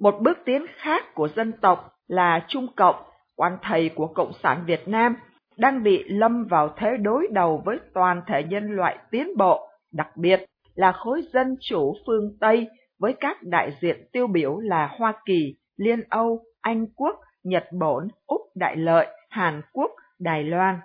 Một 0.00 0.14
bước 0.20 0.38
tiến 0.44 0.66
khác 0.76 1.14
của 1.14 1.28
dân 1.28 1.52
tộc 1.52 1.92
là 2.08 2.44
Trung 2.48 2.66
Cộng, 2.76 2.96
quan 3.36 3.58
thầy 3.62 3.88
của 3.88 4.06
Cộng 4.06 4.32
sản 4.42 4.64
Việt 4.66 4.88
Nam 4.88 5.16
đang 5.56 5.82
bị 5.82 6.04
lâm 6.08 6.44
vào 6.44 6.74
thế 6.76 6.96
đối 7.02 7.28
đầu 7.32 7.62
với 7.64 7.78
toàn 7.94 8.22
thể 8.26 8.42
nhân 8.42 8.76
loại 8.76 8.98
tiến 9.10 9.36
bộ, 9.38 9.68
đặc 9.92 10.16
biệt 10.16 10.44
là 10.74 10.92
khối 10.92 11.22
dân 11.32 11.56
chủ 11.60 11.94
phương 12.06 12.36
Tây 12.40 12.68
với 13.02 13.14
các 13.20 13.42
đại 13.42 13.76
diện 13.80 14.08
tiêu 14.12 14.26
biểu 14.26 14.58
là 14.58 14.86
Hoa 14.98 15.12
Kỳ, 15.24 15.54
Liên 15.76 16.00
Âu, 16.08 16.40
Anh 16.60 16.86
Quốc, 16.96 17.16
Nhật 17.44 17.64
Bản, 17.72 18.08
Úc 18.26 18.40
Đại 18.54 18.76
Lợi, 18.76 19.06
Hàn 19.30 19.62
Quốc, 19.72 19.90
Đài 20.20 20.44
Loan. 20.44 20.80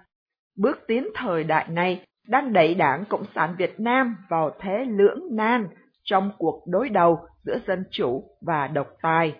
Bước 0.58 0.80
tiến 0.88 1.08
thời 1.16 1.44
đại 1.44 1.68
này 1.70 2.06
đang 2.28 2.54
đẩy 2.54 2.76
đảng 2.76 3.06
Cộng 3.10 3.26
sản 3.36 3.56
Việt 3.58 3.80
Nam 3.80 4.16
vào 4.30 4.52
thế 4.60 4.86
lưỡng 4.90 5.20
nan 5.32 5.68
trong 6.04 6.32
cuộc 6.38 6.64
đối 6.68 6.90
đầu 6.90 7.20
giữa 7.44 7.60
dân 7.68 7.84
chủ 7.92 8.24
và 8.42 8.68
độc 8.68 8.88
tài. 9.02 9.36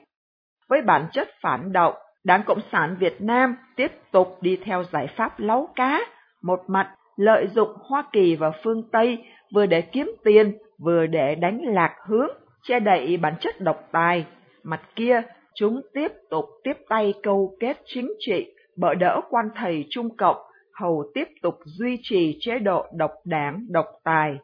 Với 0.70 0.82
bản 0.82 1.08
chất 1.14 1.28
phản 1.42 1.72
động, 1.72 1.94
Đảng 2.24 2.44
Cộng 2.46 2.62
sản 2.72 2.96
Việt 3.00 3.22
Nam 3.22 3.56
tiếp 3.76 3.92
tục 4.12 4.38
đi 4.42 4.60
theo 4.64 4.84
giải 4.92 5.08
pháp 5.18 5.40
lấu 5.40 5.68
cá, 5.76 6.00
một 6.44 6.60
mặt 6.68 6.96
lợi 7.16 7.48
dụng 7.48 7.70
Hoa 7.90 8.04
Kỳ 8.12 8.36
và 8.36 8.52
phương 8.64 8.90
Tây 8.92 9.26
vừa 9.54 9.66
để 9.66 9.82
kiếm 9.82 10.12
tiền, 10.24 10.58
vừa 10.80 11.06
để 11.06 11.36
đánh 11.36 11.62
lạc 11.66 11.96
hướng, 12.08 12.30
che 12.68 12.80
đậy 12.80 13.18
bản 13.18 13.34
chất 13.40 13.62
độc 13.62 13.90
tài. 13.92 14.26
Mặt 14.64 14.82
kia, 14.96 15.22
chúng 15.56 15.82
tiếp 15.94 16.12
tục 16.30 16.46
tiếp 16.64 16.78
tay 16.90 17.14
câu 17.24 17.58
kết 17.60 17.78
chính 17.86 18.14
trị, 18.20 18.54
bỡ 18.78 18.94
đỡ 18.94 19.22
quan 19.30 19.50
thầy 19.56 19.86
Trung 19.90 20.18
Cộng, 20.18 20.38
hầu 20.74 21.12
tiếp 21.14 21.28
tục 21.42 21.56
duy 21.66 22.00
trì 22.02 22.38
chế 22.40 22.60
độ 22.60 22.86
độc 22.94 23.12
đảng, 23.26 23.66
độc 23.70 23.86
tài. 24.04 24.38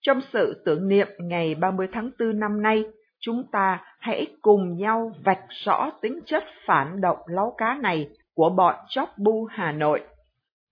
Trong 0.00 0.20
sự 0.32 0.62
tưởng 0.66 0.88
niệm 0.88 1.08
ngày 1.18 1.54
30 1.54 1.86
tháng 1.92 2.10
4 2.18 2.40
năm 2.40 2.62
nay, 2.62 2.84
chúng 3.20 3.44
ta 3.52 3.84
hãy 4.00 4.26
cùng 4.42 4.76
nhau 4.76 5.12
vạch 5.24 5.44
rõ 5.64 5.90
tính 6.02 6.20
chất 6.26 6.44
phản 6.66 7.00
động 7.00 7.18
láu 7.26 7.54
cá 7.58 7.78
này 7.82 8.08
của 8.34 8.50
bọn 8.50 8.74
chóc 8.88 9.08
bu 9.18 9.44
Hà 9.44 9.72
Nội. 9.72 10.00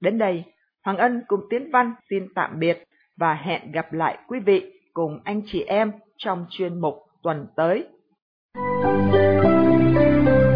Đến 0.00 0.18
đây, 0.18 0.44
Hoàng 0.84 0.96
Ân 0.96 1.22
cùng 1.28 1.40
Tiến 1.50 1.70
Văn 1.72 1.94
xin 2.10 2.26
tạm 2.34 2.58
biệt 2.58 2.84
và 3.16 3.34
hẹn 3.34 3.72
gặp 3.72 3.92
lại 3.92 4.18
quý 4.28 4.40
vị 4.40 4.72
cùng 4.92 5.20
anh 5.24 5.42
chị 5.46 5.62
em 5.62 5.92
trong 6.24 6.46
chuyên 6.50 6.80
mục 6.80 6.94
tuần 7.22 7.46
tới. 7.56 7.84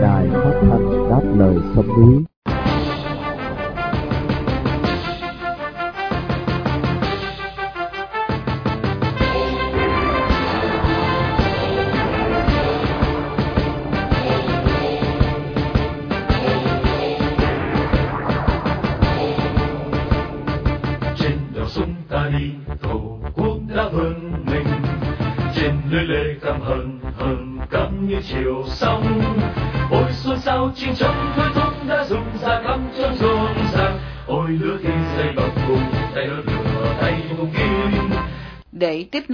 Đài 0.03 0.29
phát 0.33 0.61
thanh 0.63 1.11
đáp 1.11 1.23
lời 1.39 1.57
sông 1.77 1.89
núi 1.89 2.25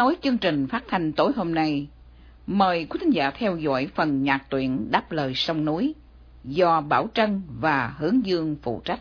nối 0.01 0.17
chương 0.23 0.39
trình 0.39 0.67
phát 0.67 0.85
thanh 0.89 1.13
tối 1.13 1.33
hôm 1.37 1.55
nay, 1.55 1.89
mời 2.47 2.87
quý 2.91 2.99
thính 3.01 3.11
giả 3.11 3.31
theo 3.31 3.57
dõi 3.57 3.89
phần 3.95 4.23
nhạc 4.23 4.45
tuyển 4.51 4.91
Đáp 4.91 5.13
lời 5.13 5.35
sông 5.35 5.65
núi 5.65 5.95
do 6.45 6.81
Bảo 6.81 7.09
Trân 7.15 7.43
và 7.61 7.95
Hướng 7.99 8.27
Dương 8.27 8.57
phụ 8.63 8.83
trách. 8.85 9.01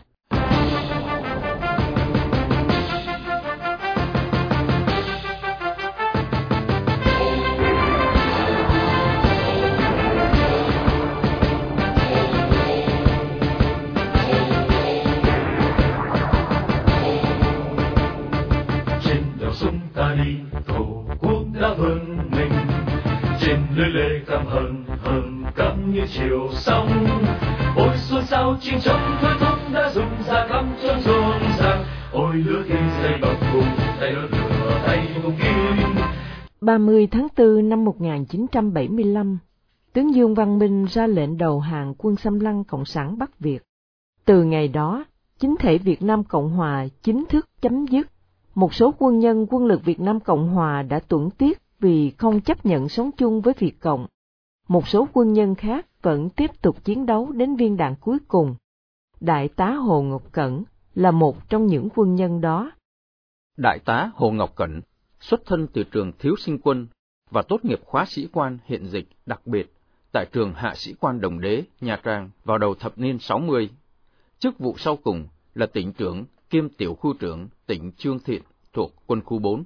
Trên 23.50 23.60
lưới 23.76 23.90
lê 23.90 24.20
cảm 24.26 24.46
hờn 24.46 24.84
hờn 25.04 25.44
cắm 25.56 25.94
như 25.94 26.00
chiều 26.12 26.48
sóng 26.52 27.06
ôi 27.76 27.96
xuân 27.96 28.24
sao 28.26 28.56
chim 28.60 28.74
trống 28.80 29.16
thôi 29.20 29.32
thúc 29.40 29.58
đã 29.72 29.90
dùng 29.94 30.12
ra 30.26 30.46
cắm 30.48 30.72
chốn 30.82 31.00
rộn 31.04 31.40
ràng 31.58 31.84
ôi 32.12 32.34
lửa 32.34 32.62
khi 32.68 32.74
dây 33.02 33.18
bập 33.22 33.36
cùng 33.52 33.68
tay 34.00 34.12
đốt 34.12 34.30
lửa 34.30 34.80
tay 34.86 35.08
cùng 35.22 35.34
kim 35.42 35.94
30 36.60 37.06
tháng 37.06 37.28
4 37.36 37.68
năm 37.68 37.84
1975, 37.84 39.38
tướng 39.92 40.14
Dương 40.14 40.34
Văn 40.34 40.58
Minh 40.58 40.86
ra 40.90 41.06
lệnh 41.06 41.38
đầu 41.38 41.60
hàng 41.60 41.94
quân 41.98 42.16
xâm 42.16 42.40
lăng 42.40 42.64
Cộng 42.64 42.84
sản 42.84 43.18
Bắc 43.18 43.40
Việt. 43.40 43.62
Từ 44.24 44.42
ngày 44.42 44.68
đó, 44.68 45.04
chính 45.38 45.56
thể 45.58 45.78
Việt 45.78 46.02
Nam 46.02 46.24
Cộng 46.24 46.50
Hòa 46.50 46.86
chính 47.02 47.24
thức 47.28 47.46
chấm 47.62 47.86
dứt. 47.86 48.08
Một 48.54 48.74
số 48.74 48.94
quân 48.98 49.18
nhân 49.18 49.46
quân 49.50 49.66
lực 49.66 49.84
Việt 49.84 50.00
Nam 50.00 50.20
Cộng 50.20 50.48
Hòa 50.48 50.82
đã 50.82 51.00
tuẫn 51.08 51.30
tiết 51.30 51.58
vì 51.80 52.10
không 52.18 52.40
chấp 52.40 52.66
nhận 52.66 52.88
sống 52.88 53.10
chung 53.16 53.40
với 53.40 53.54
Việt 53.58 53.80
Cộng. 53.80 54.06
Một 54.68 54.88
số 54.88 55.08
quân 55.12 55.32
nhân 55.32 55.54
khác 55.54 55.86
vẫn 56.02 56.30
tiếp 56.30 56.62
tục 56.62 56.84
chiến 56.84 57.06
đấu 57.06 57.32
đến 57.32 57.56
viên 57.56 57.76
đạn 57.76 57.94
cuối 58.00 58.18
cùng. 58.28 58.54
Đại 59.20 59.48
tá 59.48 59.70
Hồ 59.70 60.02
Ngọc 60.02 60.32
Cẩn 60.32 60.64
là 60.94 61.10
một 61.10 61.48
trong 61.48 61.66
những 61.66 61.88
quân 61.94 62.14
nhân 62.14 62.40
đó. 62.40 62.72
Đại 63.56 63.78
tá 63.78 64.10
Hồ 64.14 64.30
Ngọc 64.30 64.56
Cẩn 64.56 64.80
xuất 65.20 65.40
thân 65.46 65.66
từ 65.72 65.82
trường 65.82 66.12
thiếu 66.18 66.34
sinh 66.38 66.58
quân 66.62 66.86
và 67.30 67.42
tốt 67.42 67.64
nghiệp 67.64 67.80
khóa 67.84 68.04
sĩ 68.04 68.28
quan 68.32 68.58
hiện 68.66 68.86
dịch 68.86 69.08
đặc 69.26 69.46
biệt 69.46 69.72
tại 70.12 70.26
trường 70.32 70.54
hạ 70.54 70.74
sĩ 70.74 70.94
quan 71.00 71.20
Đồng 71.20 71.40
Đế, 71.40 71.62
Nha 71.80 72.00
Trang 72.04 72.30
vào 72.44 72.58
đầu 72.58 72.74
thập 72.74 72.98
niên 72.98 73.18
60. 73.18 73.70
Chức 74.38 74.58
vụ 74.58 74.74
sau 74.78 74.96
cùng 74.96 75.28
là 75.54 75.66
tỉnh 75.66 75.92
trưởng 75.92 76.24
kiêm 76.50 76.68
tiểu 76.68 76.94
khu 76.94 77.14
trưởng 77.14 77.48
tỉnh 77.66 77.92
Trương 77.96 78.18
Thiện 78.18 78.42
thuộc 78.72 78.92
quân 79.06 79.20
khu 79.24 79.38
4. 79.38 79.64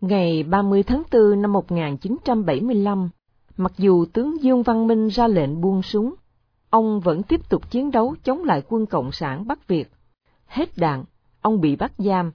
Ngày 0.00 0.42
30 0.42 0.82
tháng 0.82 1.02
4 1.12 1.42
năm 1.42 1.52
1975, 1.52 3.08
mặc 3.56 3.72
dù 3.76 4.04
tướng 4.12 4.42
Dương 4.42 4.62
Văn 4.62 4.86
Minh 4.86 5.08
ra 5.08 5.26
lệnh 5.28 5.60
buông 5.60 5.82
súng, 5.82 6.14
ông 6.70 7.00
vẫn 7.00 7.22
tiếp 7.22 7.50
tục 7.50 7.70
chiến 7.70 7.90
đấu 7.90 8.14
chống 8.24 8.44
lại 8.44 8.62
quân 8.68 8.86
Cộng 8.86 9.12
sản 9.12 9.46
Bắc 9.46 9.68
Việt. 9.68 9.90
Hết 10.46 10.68
đạn, 10.76 11.04
ông 11.40 11.60
bị 11.60 11.76
bắt 11.76 11.92
giam. 11.98 12.32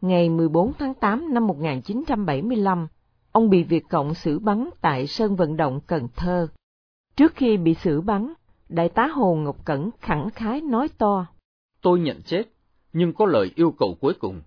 Ngày 0.00 0.28
14 0.28 0.72
tháng 0.78 0.94
8 0.94 1.34
năm 1.34 1.46
1975, 1.46 2.86
ông 3.32 3.50
bị 3.50 3.62
Việt 3.62 3.88
Cộng 3.88 4.14
xử 4.14 4.38
bắn 4.38 4.70
tại 4.80 5.06
sân 5.06 5.36
vận 5.36 5.56
động 5.56 5.80
Cần 5.86 6.08
Thơ. 6.16 6.48
Trước 7.16 7.34
khi 7.34 7.56
bị 7.56 7.74
xử 7.74 8.00
bắn, 8.00 8.32
Đại 8.68 8.88
tá 8.88 9.06
Hồ 9.06 9.34
Ngọc 9.34 9.64
Cẩn 9.64 9.90
khẳng 10.00 10.30
khái 10.30 10.60
nói 10.60 10.88
to. 10.98 11.26
Tôi 11.82 12.00
nhận 12.00 12.22
chết, 12.22 12.42
nhưng 12.92 13.12
có 13.12 13.26
lời 13.26 13.50
yêu 13.56 13.74
cầu 13.78 13.96
cuối 14.00 14.14
cùng. 14.14 14.40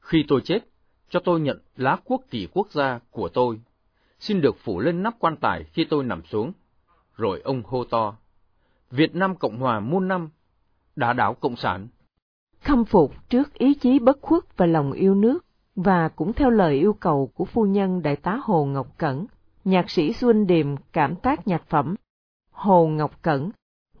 Khi 0.00 0.24
tôi 0.28 0.40
chết, 0.44 0.71
cho 1.12 1.20
tôi 1.20 1.40
nhận 1.40 1.58
lá 1.76 1.96
quốc 2.04 2.22
kỳ 2.30 2.48
quốc 2.52 2.72
gia 2.72 2.98
của 3.10 3.28
tôi. 3.28 3.60
Xin 4.18 4.40
được 4.40 4.56
phủ 4.58 4.80
lên 4.80 5.02
nắp 5.02 5.14
quan 5.18 5.36
tài 5.36 5.64
khi 5.64 5.84
tôi 5.90 6.04
nằm 6.04 6.24
xuống. 6.24 6.52
Rồi 7.16 7.40
ông 7.44 7.62
hô 7.66 7.84
to. 7.84 8.16
Việt 8.90 9.14
Nam 9.14 9.36
Cộng 9.36 9.58
Hòa 9.58 9.80
muôn 9.80 10.08
năm, 10.08 10.30
đã 10.96 11.12
đảo 11.12 11.34
Cộng 11.34 11.56
sản. 11.56 11.88
Khâm 12.60 12.84
phục 12.84 13.28
trước 13.28 13.54
ý 13.54 13.74
chí 13.74 13.98
bất 13.98 14.18
khuất 14.20 14.56
và 14.56 14.66
lòng 14.66 14.92
yêu 14.92 15.14
nước, 15.14 15.44
và 15.76 16.08
cũng 16.08 16.32
theo 16.32 16.50
lời 16.50 16.74
yêu 16.74 16.92
cầu 16.92 17.30
của 17.34 17.44
phu 17.44 17.66
nhân 17.66 18.02
Đại 18.02 18.16
tá 18.16 18.40
Hồ 18.44 18.64
Ngọc 18.64 18.98
Cẩn, 18.98 19.26
nhạc 19.64 19.90
sĩ 19.90 20.12
Xuân 20.12 20.46
Điềm 20.46 20.76
cảm 20.92 21.16
tác 21.16 21.46
nhạc 21.46 21.62
phẩm 21.68 21.94
Hồ 22.50 22.86
Ngọc 22.86 23.22
Cẩn, 23.22 23.50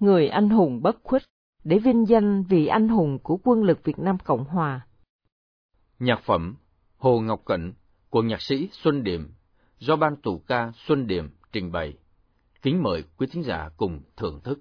người 0.00 0.28
anh 0.28 0.50
hùng 0.50 0.82
bất 0.82 0.96
khuất, 1.02 1.22
để 1.64 1.78
vinh 1.78 2.08
danh 2.08 2.42
vị 2.42 2.66
anh 2.66 2.88
hùng 2.88 3.18
của 3.18 3.38
quân 3.44 3.62
lực 3.62 3.84
Việt 3.84 3.98
Nam 3.98 4.18
Cộng 4.24 4.44
Hòa. 4.44 4.80
Nhạc 5.98 6.20
phẩm 6.24 6.54
Hồ 7.02 7.20
Ngọc 7.20 7.42
Cận 7.44 7.72
của 8.10 8.22
nhạc 8.22 8.42
sĩ 8.42 8.68
Xuân 8.72 9.04
Điềm 9.04 9.28
do 9.78 9.96
ban 9.96 10.16
tủ 10.16 10.38
ca 10.38 10.72
Xuân 10.86 11.06
Điềm 11.06 11.28
trình 11.52 11.72
bày. 11.72 11.94
Kính 12.62 12.82
mời 12.82 13.04
quý 13.18 13.26
thính 13.32 13.42
giả 13.42 13.68
cùng 13.76 14.00
thưởng 14.16 14.40
thức. 14.44 14.60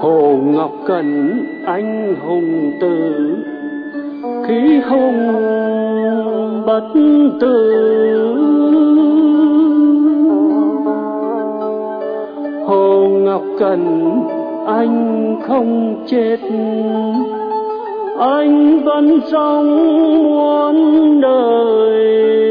Hồ 0.00 0.40
Ngọc 0.44 0.72
Cẩn, 0.86 1.40
anh 1.66 2.14
hùng 2.20 2.78
từ 2.80 3.33
khí 4.46 4.80
hùng 4.80 5.42
bất 6.66 6.84
tử. 7.40 7.70
Hồ 12.66 13.08
Ngọc 13.08 13.42
cần 13.58 14.10
anh 14.66 15.36
không 15.46 15.96
chết. 16.06 16.36
Anh 18.18 18.80
vẫn 18.84 19.20
sống 19.32 19.76
muôn 20.24 21.20
đời. 21.20 22.43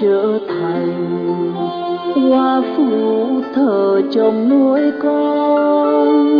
Trở 0.00 0.38
thành 0.48 1.52
hoa 2.14 2.62
phủ 2.76 3.40
thờ 3.54 4.02
chồng 4.12 4.48
nuôi 4.48 4.80
con. 5.02 6.32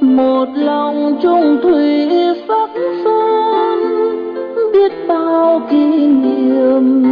Một 0.00 0.48
lòng 0.54 1.18
trung 1.22 1.58
thủy 1.62 2.08
sắc 2.48 2.70
son 3.04 3.78
biết 4.72 4.92
bao 5.08 5.60
kỷ 5.70 6.06
niệm 6.06 7.04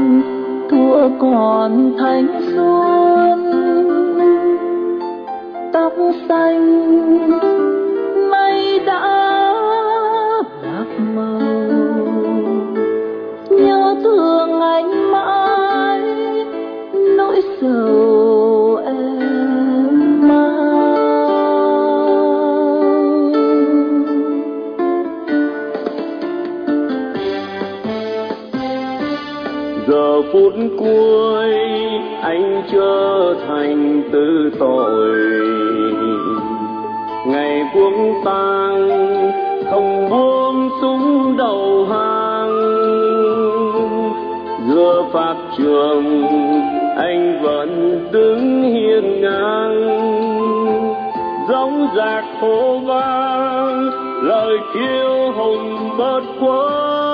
thua 0.70 1.08
còn 1.18 1.92
thanh 1.98 2.26
xuân. 2.54 3.52
Tóc 5.72 5.92
xanh 6.28 7.45
cuối, 30.78 31.50
anh 32.22 32.62
trở 32.72 33.34
thành 33.48 34.02
tư 34.12 34.50
tội. 34.58 35.18
Ngày 37.26 37.62
cuống 37.74 38.14
tang, 38.24 38.88
không 39.70 40.10
buông 40.10 40.70
súng 40.80 41.36
đầu 41.36 41.86
hàng. 41.90 42.26
Pháp 45.16 45.36
trường, 45.58 46.26
anh 46.96 47.42
vẫn 47.42 48.00
đứng 48.12 48.62
hiên 48.62 49.20
ngang. 49.20 49.82
Gióng 51.48 51.88
giạc 51.96 52.24
hô 52.40 52.78
vang, 52.78 53.90
lời 54.22 54.58
kêu 54.74 55.32
hùng 55.32 55.90
bớt 55.98 56.20
khuất 56.40 57.05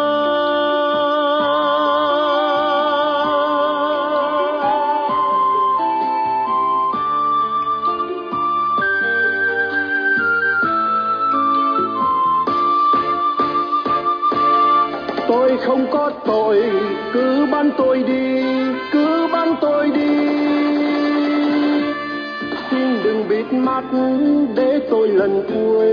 để 24.55 24.81
tôi 24.91 25.09
lần 25.09 25.43
cuối 25.55 25.87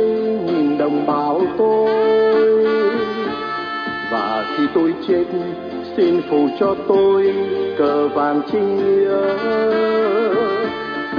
nhìn 0.46 0.78
đồng 0.78 1.06
bào 1.08 1.42
tôi. 1.58 1.90
Và 4.12 4.46
khi 4.58 4.64
tôi 4.74 4.94
chết, 5.08 5.26
xin 5.98 6.22
phù 6.30 6.48
cho 6.60 6.76
tôi 6.88 7.34
cờ 7.78 8.08
vàng 8.08 8.42
trinh 8.52 8.78
nghĩa. 8.78 9.18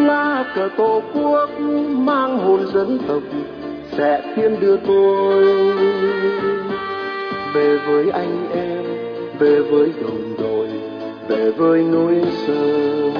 Lá 0.07 0.44
cờ 0.55 0.68
tổ 0.76 1.03
quốc 1.14 1.50
mang 1.90 2.38
hồn 2.38 2.61
dân 2.74 2.98
tộc 3.09 3.22
sẽ 3.98 4.22
thiên 4.37 4.61
đưa 4.61 4.76
tôi. 4.76 5.44
Về 7.55 7.79
với 7.87 8.11
anh 8.11 8.46
em, 8.55 8.85
về 9.38 9.61
với 9.61 9.92
đồng 10.03 10.35
đội, 10.38 10.68
về 11.29 11.50
với 11.50 11.83
núi 11.83 12.14
sông 12.46 13.19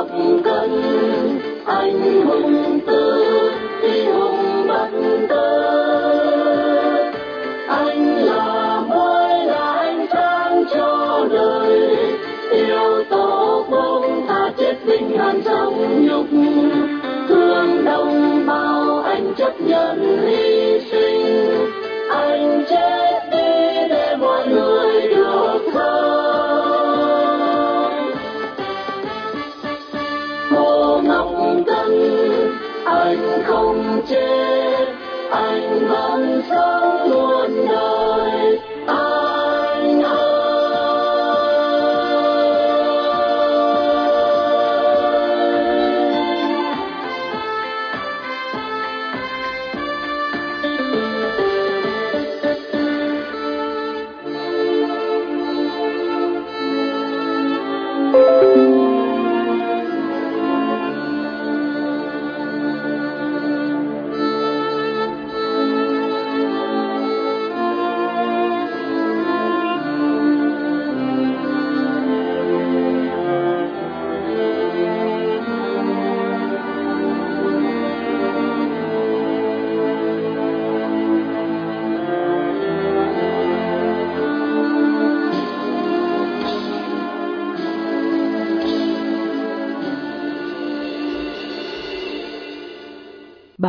Hồ 0.00 0.38
Cân 0.44 0.70
anh 1.64 2.26
hùng 2.26 2.80
tư 2.86 3.24
phi 3.82 4.04
hùng 4.04 4.39
không 34.10 34.49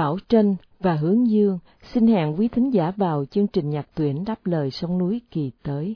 Bảo 0.01 0.17
Trân 0.27 0.55
và 0.79 0.95
Hướng 0.95 1.29
Dương 1.29 1.59
xin 1.93 2.07
hẹn 2.07 2.39
quý 2.39 2.47
thính 2.47 2.69
giả 2.69 2.91
vào 2.97 3.25
chương 3.25 3.47
trình 3.47 3.69
nhạc 3.69 3.87
tuyển 3.95 4.25
đáp 4.25 4.45
lời 4.45 4.71
sông 4.71 4.97
núi 4.97 5.21
kỳ 5.31 5.51
tới. 5.63 5.95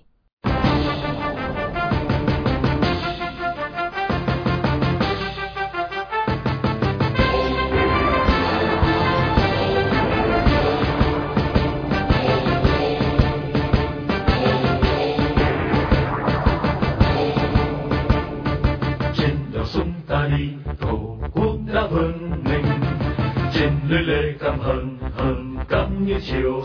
Chiều 26.21 26.63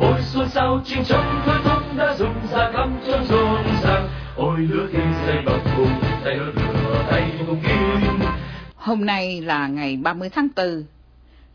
ôi 0.00 0.20
xuân 0.22 0.48
sao 0.48 0.80
chinh 0.84 1.04
trong 1.04 1.42
thôi 1.46 1.58
thông 1.64 1.96
đã 1.96 2.16
dùng 2.18 2.34
ra 2.52 2.70
cắm 2.72 3.00
chân 3.06 3.24
rộn 3.28 3.64
ràng 3.82 4.08
ôi 4.36 4.58
lửa 4.58 4.88
khi 4.92 4.98
xây 5.26 5.42
bằng 5.46 5.60
cùng 5.76 5.90
tay 6.24 6.36
đỡ 6.38 6.44
lửa 6.54 7.04
tay 7.10 7.32
cùng 7.46 7.60
kim 7.62 8.20
Hôm 8.76 9.04
nay 9.04 9.40
là 9.40 9.68
ngày 9.68 9.96
30 9.96 10.28
tháng 10.28 10.48
4, 10.56 10.84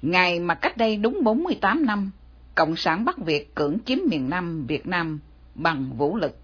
ngày 0.02 0.40
mà 0.40 0.56
cách 0.56 0.78
đây 0.78 0.98
đúng 0.98 1.24
48 1.24 1.86
năm, 1.86 2.12
Cộng 2.56 2.76
sản 2.76 3.06
Bắc 3.06 3.18
Việt 3.18 3.56
cưỡng 3.56 3.78
chiếm 3.86 3.98
miền 4.10 4.30
Nam 4.30 4.66
Việt 4.68 4.88
Nam 4.88 5.20
bằng 5.56 5.98
vũ 5.98 6.18
lực. 6.18 6.38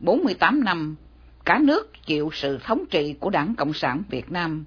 48 0.00 0.64
năm, 0.64 0.96
cả 1.44 1.58
nước 1.62 1.92
chịu 2.06 2.30
sự 2.32 2.58
thống 2.58 2.84
trị 2.90 3.14
của 3.20 3.30
Đảng 3.30 3.54
Cộng 3.54 3.72
sản 3.72 4.02
Việt 4.10 4.32
Nam, 4.32 4.64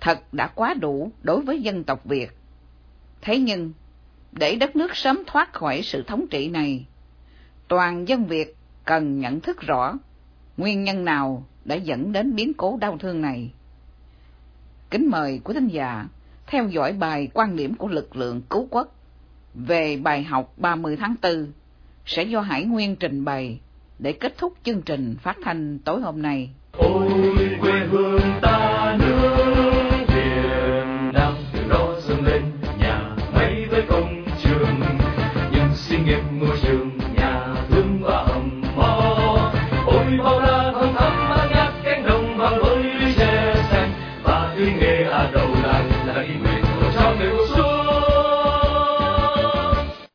thật 0.00 0.20
đã 0.32 0.46
quá 0.46 0.74
đủ 0.74 1.12
đối 1.22 1.42
với 1.42 1.62
dân 1.62 1.84
tộc 1.84 2.04
Việt. 2.04 2.30
Thế 3.22 3.38
nhưng, 3.38 3.72
để 4.32 4.56
đất 4.56 4.76
nước 4.76 4.96
sớm 4.96 5.22
thoát 5.26 5.52
khỏi 5.52 5.82
sự 5.82 6.02
thống 6.02 6.26
trị 6.30 6.48
này, 6.48 6.86
toàn 7.68 8.08
dân 8.08 8.26
Việt 8.26 8.56
cần 8.84 9.20
nhận 9.20 9.40
thức 9.40 9.60
rõ 9.60 9.98
nguyên 10.56 10.84
nhân 10.84 11.04
nào 11.04 11.46
đã 11.64 11.74
dẫn 11.74 12.12
đến 12.12 12.34
biến 12.34 12.54
cố 12.54 12.78
đau 12.80 12.98
thương 12.98 13.22
này. 13.22 13.50
Kính 14.90 15.10
mời 15.10 15.40
quý 15.44 15.54
thính 15.54 15.68
giả 15.68 16.06
theo 16.46 16.68
dõi 16.68 16.92
bài 16.92 17.28
quan 17.34 17.56
điểm 17.56 17.74
của 17.74 17.88
lực 17.88 18.16
lượng 18.16 18.42
cứu 18.50 18.68
quốc 18.70 18.94
về 19.54 19.96
bài 19.96 20.22
học 20.22 20.52
30 20.56 20.96
tháng 20.96 21.14
4 21.22 21.52
sẽ 22.06 22.22
do 22.22 22.40
Hải 22.40 22.64
Nguyên 22.64 22.96
trình 22.96 23.24
bày 23.24 23.60
để 23.98 24.12
kết 24.12 24.38
thúc 24.38 24.54
chương 24.64 24.82
trình 24.82 25.16
phát 25.22 25.36
thanh 25.42 25.78
tối 25.78 26.00
hôm 26.00 26.22
nay. 26.22 26.50
Ôi 26.72 27.08
quê 27.60 27.72
hương 27.90 28.11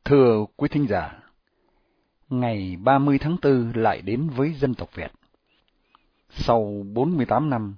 Thưa 0.09 0.45
quý 0.55 0.67
thính 0.67 0.87
giả, 0.87 1.19
ngày 2.29 2.77
30 2.83 3.17
tháng 3.19 3.37
4 3.41 3.71
lại 3.75 4.01
đến 4.01 4.29
với 4.29 4.53
dân 4.53 4.73
tộc 4.73 4.89
Việt. 4.95 5.11
Sau 6.29 6.83
48 6.93 7.49
năm, 7.49 7.75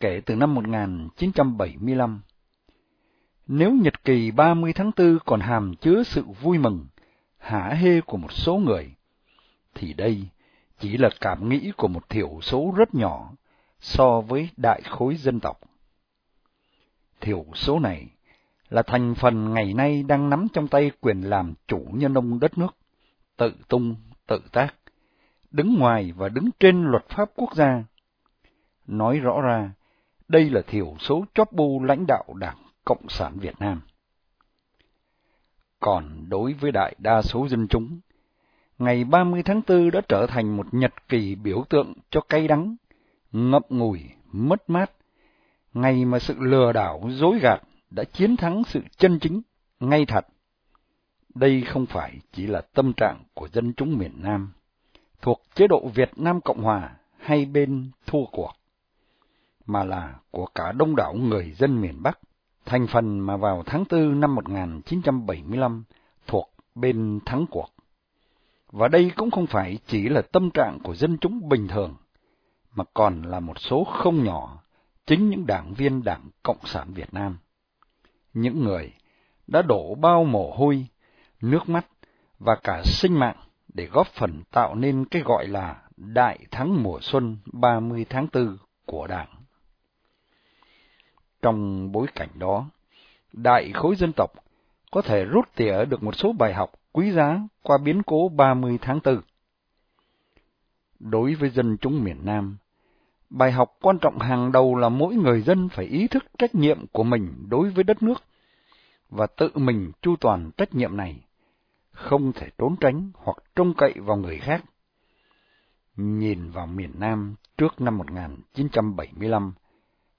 kể 0.00 0.20
từ 0.26 0.36
năm 0.36 0.54
1975, 0.54 2.20
nếu 3.46 3.72
nhật 3.72 4.04
kỳ 4.04 4.30
30 4.30 4.72
tháng 4.72 4.90
4 4.96 5.18
còn 5.26 5.40
hàm 5.40 5.74
chứa 5.74 6.02
sự 6.02 6.22
vui 6.22 6.58
mừng, 6.58 6.86
hả 7.38 7.68
hê 7.68 8.00
của 8.00 8.16
một 8.16 8.32
số 8.32 8.56
người, 8.56 8.94
thì 9.74 9.92
đây 9.92 10.28
chỉ 10.78 10.96
là 10.96 11.10
cảm 11.20 11.48
nghĩ 11.48 11.72
của 11.76 11.88
một 11.88 12.08
thiểu 12.08 12.38
số 12.42 12.74
rất 12.76 12.94
nhỏ 12.94 13.32
so 13.80 14.20
với 14.20 14.48
đại 14.56 14.82
khối 14.82 15.16
dân 15.16 15.40
tộc. 15.40 15.60
Thiểu 17.20 17.44
số 17.54 17.78
này 17.78 18.06
là 18.72 18.82
thành 18.82 19.14
phần 19.14 19.54
ngày 19.54 19.74
nay 19.74 20.02
đang 20.02 20.30
nắm 20.30 20.46
trong 20.52 20.68
tay 20.68 20.90
quyền 21.00 21.20
làm 21.20 21.54
chủ 21.66 21.86
nhân 21.92 22.14
ông 22.14 22.40
đất 22.40 22.58
nước, 22.58 22.76
tự 23.36 23.52
tung, 23.68 23.96
tự 24.26 24.40
tác, 24.52 24.74
đứng 25.50 25.78
ngoài 25.78 26.12
và 26.16 26.28
đứng 26.28 26.50
trên 26.60 26.84
luật 26.84 27.08
pháp 27.08 27.30
quốc 27.36 27.54
gia. 27.54 27.84
Nói 28.86 29.18
rõ 29.18 29.40
ra, 29.40 29.70
đây 30.28 30.50
là 30.50 30.62
thiểu 30.66 30.96
số 30.98 31.24
chóp 31.34 31.52
bu 31.52 31.82
lãnh 31.84 32.06
đạo 32.06 32.24
Đảng 32.34 32.56
Cộng 32.84 33.08
sản 33.08 33.38
Việt 33.38 33.54
Nam. 33.58 33.80
Còn 35.80 36.28
đối 36.28 36.52
với 36.52 36.72
đại 36.72 36.94
đa 36.98 37.22
số 37.22 37.48
dân 37.48 37.68
chúng, 37.68 38.00
ngày 38.78 39.04
30 39.04 39.42
tháng 39.42 39.60
4 39.68 39.90
đã 39.90 40.00
trở 40.08 40.26
thành 40.26 40.56
một 40.56 40.66
nhật 40.74 40.92
kỳ 41.08 41.34
biểu 41.34 41.64
tượng 41.68 41.92
cho 42.10 42.20
cay 42.20 42.48
đắng, 42.48 42.76
ngậm 43.32 43.62
ngùi, 43.68 44.00
mất 44.32 44.70
mát, 44.70 44.90
ngày 45.74 46.04
mà 46.04 46.18
sự 46.18 46.34
lừa 46.38 46.72
đảo, 46.72 47.00
dối 47.10 47.38
gạt 47.38 47.62
đã 47.94 48.04
chiến 48.04 48.36
thắng 48.36 48.62
sự 48.64 48.80
chân 48.96 49.18
chính, 49.18 49.42
ngay 49.80 50.06
thật. 50.06 50.26
Đây 51.34 51.62
không 51.62 51.86
phải 51.86 52.18
chỉ 52.32 52.46
là 52.46 52.60
tâm 52.60 52.92
trạng 52.92 53.24
của 53.34 53.48
dân 53.48 53.72
chúng 53.76 53.98
miền 53.98 54.12
Nam, 54.16 54.52
thuộc 55.22 55.42
chế 55.54 55.66
độ 55.66 55.88
Việt 55.94 56.10
Nam 56.16 56.40
Cộng 56.40 56.62
Hòa 56.62 56.96
hay 57.18 57.44
bên 57.44 57.90
thua 58.06 58.24
cuộc, 58.32 58.52
mà 59.66 59.84
là 59.84 60.14
của 60.30 60.46
cả 60.54 60.72
đông 60.72 60.96
đảo 60.96 61.14
người 61.14 61.50
dân 61.50 61.80
miền 61.80 62.02
Bắc, 62.02 62.18
thành 62.64 62.86
phần 62.86 63.20
mà 63.20 63.36
vào 63.36 63.62
tháng 63.66 63.84
4 63.90 64.20
năm 64.20 64.34
1975 64.34 65.84
thuộc 66.26 66.50
bên 66.74 67.20
thắng 67.26 67.46
cuộc. 67.50 67.68
Và 68.72 68.88
đây 68.88 69.12
cũng 69.16 69.30
không 69.30 69.46
phải 69.46 69.78
chỉ 69.86 70.08
là 70.08 70.22
tâm 70.22 70.50
trạng 70.50 70.78
của 70.84 70.94
dân 70.94 71.18
chúng 71.20 71.48
bình 71.48 71.68
thường, 71.68 71.96
mà 72.74 72.84
còn 72.94 73.22
là 73.22 73.40
một 73.40 73.60
số 73.60 73.84
không 73.84 74.24
nhỏ 74.24 74.62
chính 75.06 75.30
những 75.30 75.46
đảng 75.46 75.74
viên 75.74 76.04
Đảng 76.04 76.30
Cộng 76.42 76.64
sản 76.64 76.92
Việt 76.92 77.14
Nam. 77.14 77.38
Những 78.34 78.64
người 78.64 78.92
đã 79.46 79.62
đổ 79.62 79.94
bao 79.94 80.24
mồ 80.24 80.50
hôi, 80.56 80.86
nước 81.40 81.68
mắt 81.68 81.86
và 82.38 82.56
cả 82.64 82.82
sinh 82.84 83.18
mạng 83.18 83.36
để 83.74 83.86
góp 83.86 84.06
phần 84.06 84.42
tạo 84.50 84.74
nên 84.74 85.04
cái 85.04 85.22
gọi 85.22 85.46
là 85.46 85.82
Đại 85.96 86.38
thắng 86.50 86.82
mùa 86.82 86.98
xuân 87.02 87.36
30 87.52 88.06
tháng 88.08 88.26
4 88.32 88.56
của 88.86 89.06
Đảng. 89.06 89.28
Trong 91.42 91.92
bối 91.92 92.06
cảnh 92.14 92.28
đó, 92.34 92.66
đại 93.32 93.72
khối 93.74 93.96
dân 93.96 94.12
tộc 94.16 94.30
có 94.90 95.02
thể 95.02 95.24
rút 95.24 95.44
tỉa 95.54 95.84
được 95.84 96.02
một 96.02 96.14
số 96.14 96.32
bài 96.32 96.54
học 96.54 96.72
quý 96.92 97.12
giá 97.12 97.40
qua 97.62 97.78
biến 97.78 98.02
cố 98.02 98.28
30 98.28 98.78
tháng 98.82 99.00
4. 99.04 99.20
Đối 101.00 101.34
với 101.34 101.50
dân 101.50 101.76
chúng 101.80 102.04
miền 102.04 102.16
Nam, 102.24 102.56
bài 103.32 103.52
học 103.52 103.76
quan 103.82 103.98
trọng 103.98 104.18
hàng 104.18 104.52
đầu 104.52 104.76
là 104.76 104.88
mỗi 104.88 105.14
người 105.14 105.42
dân 105.42 105.68
phải 105.68 105.84
ý 105.84 106.08
thức 106.08 106.24
trách 106.38 106.54
nhiệm 106.54 106.86
của 106.86 107.02
mình 107.02 107.46
đối 107.48 107.70
với 107.70 107.84
đất 107.84 108.02
nước 108.02 108.22
và 109.10 109.26
tự 109.26 109.50
mình 109.54 109.92
chu 110.02 110.16
toàn 110.16 110.50
trách 110.56 110.74
nhiệm 110.74 110.96
này, 110.96 111.20
không 111.90 112.32
thể 112.32 112.48
trốn 112.58 112.76
tránh 112.80 113.10
hoặc 113.14 113.36
trông 113.56 113.74
cậy 113.74 113.92
vào 113.96 114.16
người 114.16 114.38
khác. 114.38 114.64
Nhìn 115.96 116.50
vào 116.50 116.66
miền 116.66 116.92
Nam 116.98 117.34
trước 117.58 117.80
năm 117.80 117.98
1975, 117.98 119.52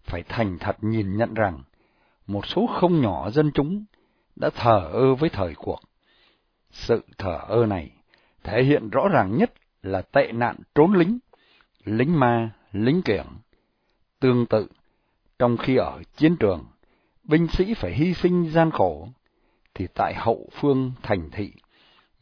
phải 0.04 0.23
thành 0.23 0.58
thật 0.60 0.78
nhìn 0.82 1.17
nhận 1.17 1.34
rằng 1.34 1.60
một 2.28 2.45
số 2.45 2.67
không 2.67 3.02
nhỏ 3.02 3.30
dân 3.30 3.52
chúng 3.54 3.86
đã 4.36 4.49
thờ 4.56 4.89
ơ 4.93 5.15
với 5.15 5.30
thời 5.30 5.56
cuộc. 5.56 5.80
Sự 6.71 7.02
thờ 7.17 7.39
ơ 7.47 7.65
này 7.65 7.91
thể 8.43 8.63
hiện 8.63 8.89
rõ 8.89 9.08
ràng 9.13 9.38
nhất 9.38 9.54
là 9.84 10.02
tệ 10.02 10.32
nạn 10.32 10.56
trốn 10.76 10.93
lính, 10.93 11.19
lính 11.86 12.19
ma, 12.19 12.49
lính 12.73 13.01
kiểng. 13.01 13.27
Tương 14.19 14.45
tự, 14.45 14.67
trong 15.39 15.57
khi 15.57 15.75
ở 15.75 16.01
chiến 16.17 16.36
trường, 16.36 16.65
binh 17.23 17.47
sĩ 17.47 17.73
phải 17.73 17.93
hy 17.93 18.13
sinh 18.13 18.49
gian 18.51 18.71
khổ, 18.71 19.07
thì 19.73 19.88
tại 19.95 20.13
hậu 20.15 20.49
phương 20.51 20.91
thành 21.03 21.29
thị, 21.31 21.53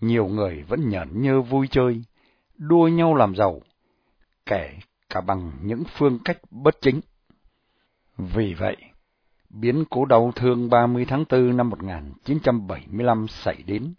nhiều 0.01 0.27
người 0.27 0.63
vẫn 0.67 0.89
nhẫn 0.89 1.21
nhơ 1.21 1.41
vui 1.41 1.67
chơi, 1.71 2.03
đua 2.57 2.87
nhau 2.87 3.15
làm 3.15 3.35
giàu, 3.35 3.61
kể 4.45 4.73
cả 5.09 5.21
bằng 5.21 5.51
những 5.61 5.83
phương 5.97 6.19
cách 6.25 6.37
bất 6.51 6.81
chính. 6.81 7.01
Vì 8.17 8.53
vậy, 8.53 8.77
biến 9.49 9.83
cố 9.89 10.05
đau 10.05 10.31
thương 10.35 10.69
30 10.69 11.05
tháng 11.05 11.25
4 11.29 11.57
năm 11.57 11.69
1975 11.69 13.27
xảy 13.27 13.63
đến, 13.65 13.93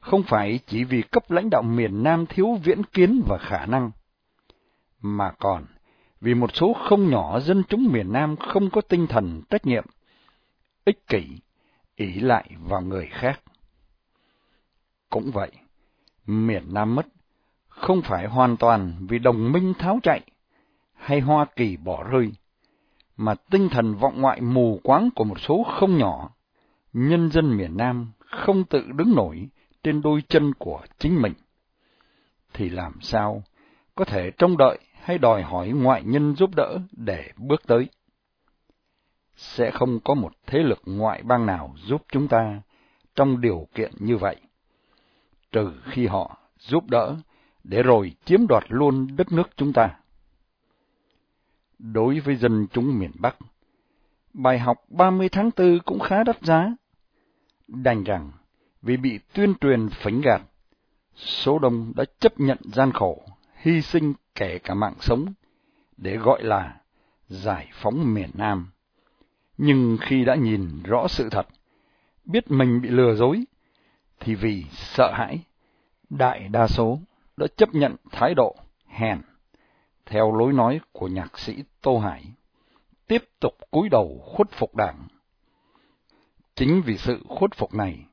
không 0.00 0.22
phải 0.22 0.58
chỉ 0.66 0.84
vì 0.84 1.02
cấp 1.02 1.30
lãnh 1.30 1.50
đạo 1.50 1.62
miền 1.62 2.02
Nam 2.02 2.26
thiếu 2.26 2.58
viễn 2.64 2.82
kiến 2.82 3.22
và 3.28 3.38
khả 3.38 3.66
năng, 3.66 3.90
mà 5.00 5.32
còn 5.38 5.64
vì 6.20 6.34
một 6.34 6.50
số 6.54 6.72
không 6.72 7.10
nhỏ 7.10 7.40
dân 7.40 7.62
chúng 7.68 7.92
miền 7.92 8.12
Nam 8.12 8.36
không 8.36 8.70
có 8.70 8.80
tinh 8.80 9.06
thần 9.06 9.42
trách 9.50 9.66
nhiệm, 9.66 9.84
ích 10.84 11.06
kỷ, 11.06 11.24
ỷ 11.96 12.20
lại 12.20 12.50
vào 12.58 12.80
người 12.80 13.06
khác. 13.06 13.40
Cũng 15.10 15.30
vậy, 15.30 15.50
miền 16.26 16.62
Nam 16.74 16.94
mất, 16.94 17.06
không 17.68 18.02
phải 18.02 18.26
hoàn 18.26 18.56
toàn 18.56 19.06
vì 19.08 19.18
đồng 19.18 19.52
minh 19.52 19.74
tháo 19.78 19.98
chạy, 20.02 20.20
hay 20.94 21.20
Hoa 21.20 21.46
Kỳ 21.56 21.76
bỏ 21.76 22.04
rơi, 22.10 22.32
mà 23.16 23.34
tinh 23.50 23.68
thần 23.68 23.94
vọng 23.94 24.20
ngoại 24.20 24.40
mù 24.40 24.80
quáng 24.82 25.10
của 25.14 25.24
một 25.24 25.40
số 25.40 25.66
không 25.78 25.98
nhỏ, 25.98 26.30
nhân 26.92 27.30
dân 27.30 27.56
miền 27.56 27.76
Nam 27.76 28.12
không 28.18 28.64
tự 28.64 28.84
đứng 28.92 29.14
nổi 29.14 29.48
trên 29.82 30.02
đôi 30.02 30.22
chân 30.28 30.54
của 30.54 30.80
chính 30.98 31.22
mình, 31.22 31.32
thì 32.52 32.68
làm 32.68 32.92
sao 33.00 33.42
có 33.94 34.04
thể 34.04 34.30
trông 34.38 34.56
đợi 34.56 34.78
hay 35.10 35.18
đòi 35.18 35.42
hỏi 35.42 35.68
ngoại 35.68 36.02
nhân 36.04 36.36
giúp 36.36 36.50
đỡ 36.54 36.78
để 36.92 37.30
bước 37.36 37.66
tới. 37.66 37.88
Sẽ 39.36 39.70
không 39.70 40.00
có 40.00 40.14
một 40.14 40.32
thế 40.46 40.58
lực 40.58 40.82
ngoại 40.84 41.22
bang 41.22 41.46
nào 41.46 41.74
giúp 41.84 42.02
chúng 42.08 42.28
ta 42.28 42.62
trong 43.14 43.40
điều 43.40 43.68
kiện 43.74 43.92
như 43.98 44.16
vậy, 44.16 44.36
trừ 45.52 45.72
khi 45.84 46.06
họ 46.06 46.38
giúp 46.58 46.90
đỡ 46.90 47.16
để 47.64 47.82
rồi 47.82 48.12
chiếm 48.24 48.46
đoạt 48.46 48.64
luôn 48.68 49.16
đất 49.16 49.32
nước 49.32 49.50
chúng 49.56 49.72
ta. 49.72 49.96
Đối 51.78 52.20
với 52.20 52.36
dân 52.36 52.66
chúng 52.72 52.98
miền 52.98 53.10
Bắc, 53.14 53.36
bài 54.32 54.58
học 54.58 54.76
30 54.88 55.28
tháng 55.28 55.50
4 55.56 55.78
cũng 55.84 56.00
khá 56.00 56.24
đắt 56.24 56.42
giá. 56.42 56.74
Đành 57.68 58.04
rằng, 58.04 58.30
vì 58.82 58.96
bị 58.96 59.18
tuyên 59.32 59.54
truyền 59.60 59.88
phỉnh 59.88 60.20
gạt, 60.20 60.42
số 61.14 61.58
đông 61.58 61.92
đã 61.96 62.04
chấp 62.18 62.40
nhận 62.40 62.58
gian 62.62 62.92
khổ, 62.92 63.22
hy 63.60 63.82
sinh 63.82 64.14
kể 64.34 64.58
cả 64.58 64.74
mạng 64.74 64.94
sống, 65.00 65.32
để 65.96 66.16
gọi 66.16 66.42
là 66.42 66.80
giải 67.28 67.68
phóng 67.72 68.14
miền 68.14 68.30
Nam. 68.34 68.70
Nhưng 69.58 69.98
khi 70.00 70.24
đã 70.24 70.34
nhìn 70.34 70.82
rõ 70.82 71.08
sự 71.08 71.28
thật, 71.30 71.46
biết 72.24 72.50
mình 72.50 72.80
bị 72.82 72.88
lừa 72.88 73.14
dối, 73.14 73.44
thì 74.20 74.34
vì 74.34 74.64
sợ 74.70 75.12
hãi, 75.14 75.38
đại 76.10 76.48
đa 76.48 76.66
số 76.66 76.98
đã 77.36 77.46
chấp 77.56 77.74
nhận 77.74 77.96
thái 78.10 78.34
độ 78.34 78.56
hèn, 78.86 79.18
theo 80.06 80.36
lối 80.36 80.52
nói 80.52 80.80
của 80.92 81.08
nhạc 81.08 81.38
sĩ 81.38 81.64
Tô 81.82 81.98
Hải, 81.98 82.24
tiếp 83.06 83.24
tục 83.40 83.54
cúi 83.70 83.88
đầu 83.88 84.20
khuất 84.24 84.50
phục 84.50 84.76
đảng. 84.76 85.08
Chính 86.54 86.82
vì 86.82 86.96
sự 86.96 87.22
khuất 87.28 87.54
phục 87.54 87.74
này, 87.74 88.06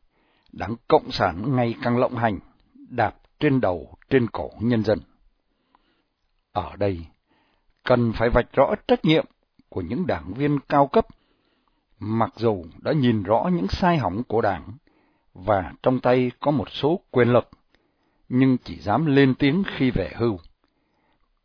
đảng 0.52 0.76
Cộng 0.88 1.12
sản 1.12 1.56
ngày 1.56 1.76
càng 1.82 1.98
lộng 1.98 2.16
hành, 2.16 2.40
đạp 2.90 3.16
trên 3.40 3.62
đầu 3.62 3.98
trên 4.10 4.28
cổ 4.28 4.50
nhân 4.60 4.84
dân. 4.84 5.00
Ở 6.58 6.76
đây, 6.76 7.06
cần 7.84 8.14
phải 8.14 8.30
vạch 8.30 8.54
rõ 8.54 8.76
trách 8.88 9.06
nhiệm 9.06 9.26
của 9.70 9.82
những 9.82 10.08
đảng 10.08 10.34
viên 10.34 10.60
cao 10.60 10.88
cấp 10.88 11.08
mặc 12.00 12.34
dù 12.36 12.66
đã 12.82 12.94
nhìn 12.94 13.24
rõ 13.24 13.50
những 13.54 13.68
sai 13.68 13.98
hỏng 13.98 14.24
của 14.24 14.42
đảng 14.42 14.78
và 15.34 15.74
trong 15.84 16.00
tay 16.00 16.32
có 16.40 16.52
một 16.52 16.70
số 16.72 17.00
quyền 17.12 17.28
lực, 17.28 17.50
nhưng 18.30 18.58
chỉ 18.64 18.80
dám 18.80 19.06
lên 19.06 19.36
tiếng 19.36 19.64
khi 19.78 19.92
về 19.92 20.12
hưu. 20.16 20.40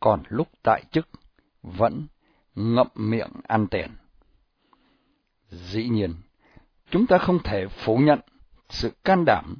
Còn 0.01 0.23
lúc 0.29 0.49
tại 0.63 0.85
chức, 0.91 1.09
vẫn 1.63 2.07
ngậm 2.55 2.89
miệng 2.95 3.33
ăn 3.43 3.67
tiền. 3.67 3.91
Dĩ 5.49 5.89
nhiên, 5.89 6.15
chúng 6.91 7.07
ta 7.07 7.19
không 7.19 7.39
thể 7.45 7.67
phủ 7.69 7.97
nhận 7.97 8.21
sự 8.69 8.91
can 9.05 9.25
đảm, 9.25 9.57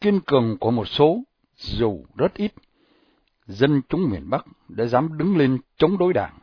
kiên 0.00 0.20
cường 0.20 0.58
của 0.58 0.70
một 0.70 0.88
số, 0.88 1.18
dù 1.56 2.04
rất 2.16 2.34
ít, 2.34 2.52
dân 3.48 3.82
chúng 3.88 4.10
miền 4.10 4.30
Bắc 4.30 4.46
đã 4.68 4.84
dám 4.86 5.18
đứng 5.18 5.36
lên 5.36 5.58
chống 5.76 5.98
đối 5.98 6.12
đảng. 6.12 6.38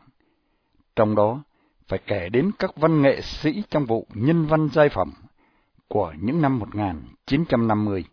Trong 0.96 1.14
đó, 1.14 1.42
phải 1.88 1.98
kể 2.06 2.28
đến 2.28 2.50
các 2.58 2.76
văn 2.76 3.02
nghệ 3.02 3.20
sĩ 3.20 3.62
trong 3.70 3.84
vụ 3.84 4.06
nhân 4.14 4.46
văn 4.46 4.68
giai 4.72 4.88
phẩm 4.88 5.12
của 5.88 6.14
những 6.20 6.42
năm 6.42 6.58
1950. 6.58 8.04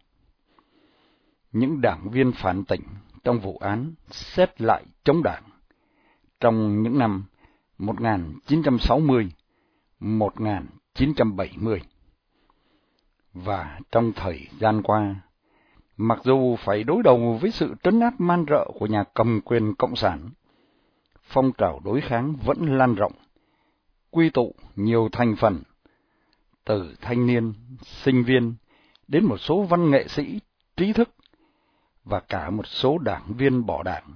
Những 1.51 1.81
đảng 1.81 2.09
viên 2.09 2.31
phản 2.31 2.65
tỉnh 2.65 2.81
trong 3.23 3.39
vụ 3.39 3.57
án 3.57 3.93
xét 4.09 4.61
lại 4.61 4.83
chống 5.03 5.23
đảng 5.23 5.43
trong 6.39 6.83
những 6.83 6.99
năm 6.99 7.23
1960, 7.77 9.31
1970. 9.99 11.81
Và 13.33 13.79
trong 13.91 14.11
thời 14.15 14.47
gian 14.59 14.81
qua, 14.83 15.15
mặc 16.03 16.19
dù 16.23 16.55
phải 16.55 16.83
đối 16.83 17.03
đầu 17.03 17.37
với 17.41 17.51
sự 17.51 17.75
trấn 17.83 17.99
áp 17.99 18.13
man 18.19 18.45
rợ 18.49 18.67
của 18.79 18.85
nhà 18.85 19.03
cầm 19.13 19.41
quyền 19.45 19.75
Cộng 19.75 19.95
sản, 19.95 20.29
phong 21.21 21.51
trào 21.57 21.81
đối 21.85 22.01
kháng 22.01 22.35
vẫn 22.45 22.77
lan 22.77 22.95
rộng, 22.95 23.13
quy 24.11 24.29
tụ 24.29 24.55
nhiều 24.75 25.09
thành 25.11 25.35
phần, 25.35 25.63
từ 26.65 26.95
thanh 27.01 27.27
niên, 27.27 27.53
sinh 27.81 28.23
viên 28.23 28.55
đến 29.07 29.25
một 29.25 29.37
số 29.37 29.63
văn 29.63 29.91
nghệ 29.91 30.07
sĩ, 30.07 30.39
trí 30.77 30.93
thức 30.93 31.09
và 32.03 32.19
cả 32.19 32.49
một 32.49 32.67
số 32.67 32.97
đảng 32.97 33.33
viên 33.37 33.65
bỏ 33.65 33.83
đảng, 33.83 34.13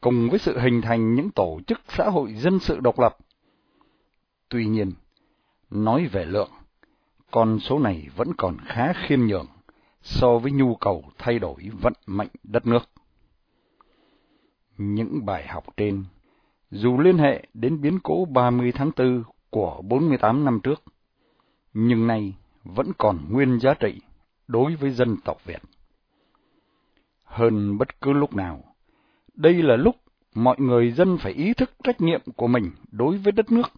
cùng 0.00 0.30
với 0.30 0.38
sự 0.38 0.58
hình 0.58 0.82
thành 0.82 1.14
những 1.14 1.30
tổ 1.30 1.60
chức 1.66 1.80
xã 1.88 2.04
hội 2.04 2.34
dân 2.34 2.58
sự 2.58 2.80
độc 2.80 2.98
lập. 2.98 3.16
Tuy 4.48 4.66
nhiên, 4.66 4.92
nói 5.70 6.06
về 6.06 6.24
lượng, 6.24 6.50
con 7.30 7.60
số 7.60 7.78
này 7.78 8.08
vẫn 8.16 8.32
còn 8.36 8.56
khá 8.66 8.92
khiêm 8.92 9.20
nhường 9.20 9.46
so 10.02 10.38
với 10.38 10.52
nhu 10.52 10.74
cầu 10.74 11.04
thay 11.18 11.38
đổi 11.38 11.70
vận 11.80 11.92
mệnh 12.06 12.28
đất 12.42 12.66
nước. 12.66 12.82
Những 14.78 15.26
bài 15.26 15.46
học 15.48 15.64
trên, 15.76 16.04
dù 16.70 16.98
liên 16.98 17.18
hệ 17.18 17.46
đến 17.54 17.80
biến 17.80 17.98
cố 18.02 18.24
30 18.24 18.72
tháng 18.72 18.90
4 18.96 19.22
của 19.50 19.82
48 19.82 20.44
năm 20.44 20.60
trước, 20.62 20.82
nhưng 21.74 22.06
nay 22.06 22.34
vẫn 22.64 22.92
còn 22.98 23.18
nguyên 23.30 23.60
giá 23.60 23.74
trị 23.74 24.00
đối 24.48 24.76
với 24.76 24.90
dân 24.90 25.16
tộc 25.24 25.44
Việt. 25.44 25.62
Hơn 27.24 27.78
bất 27.78 28.00
cứ 28.00 28.12
lúc 28.12 28.34
nào, 28.34 28.64
đây 29.34 29.62
là 29.62 29.76
lúc 29.76 29.96
mọi 30.34 30.56
người 30.58 30.92
dân 30.92 31.18
phải 31.18 31.32
ý 31.32 31.54
thức 31.54 31.70
trách 31.84 32.00
nhiệm 32.00 32.20
của 32.36 32.46
mình 32.46 32.70
đối 32.90 33.18
với 33.18 33.32
đất 33.32 33.52
nước, 33.52 33.68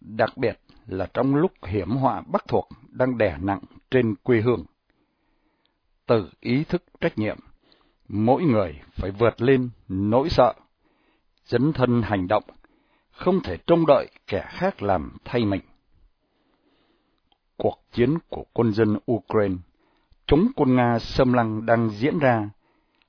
đặc 0.00 0.36
biệt 0.36 0.60
là 0.86 1.06
trong 1.14 1.34
lúc 1.34 1.52
hiểm 1.66 1.90
họa 1.90 2.22
Bắc 2.26 2.48
thuộc 2.48 2.68
đang 2.88 3.18
đè 3.18 3.36
nặng 3.40 3.60
trên 3.90 4.14
quê 4.14 4.40
hương. 4.40 4.64
Từ 6.10 6.30
ý 6.40 6.64
thức 6.64 6.82
trách 7.00 7.18
nhiệm, 7.18 7.38
mỗi 8.08 8.42
người 8.42 8.80
phải 8.92 9.10
vượt 9.10 9.42
lên 9.42 9.70
nỗi 9.88 10.28
sợ, 10.30 10.54
dấn 11.44 11.72
thân 11.72 12.02
hành 12.02 12.28
động, 12.28 12.42
không 13.10 13.40
thể 13.40 13.56
trông 13.66 13.86
đợi 13.86 14.06
kẻ 14.26 14.44
khác 14.48 14.82
làm 14.82 15.16
thay 15.24 15.44
mình. 15.44 15.60
Cuộc 17.56 17.78
chiến 17.92 18.18
của 18.28 18.44
quân 18.52 18.72
dân 18.72 18.98
Ukraine 19.12 19.54
chống 20.26 20.48
quân 20.56 20.76
Nga 20.76 20.98
xâm 20.98 21.32
lăng 21.32 21.66
đang 21.66 21.90
diễn 21.90 22.18
ra 22.18 22.50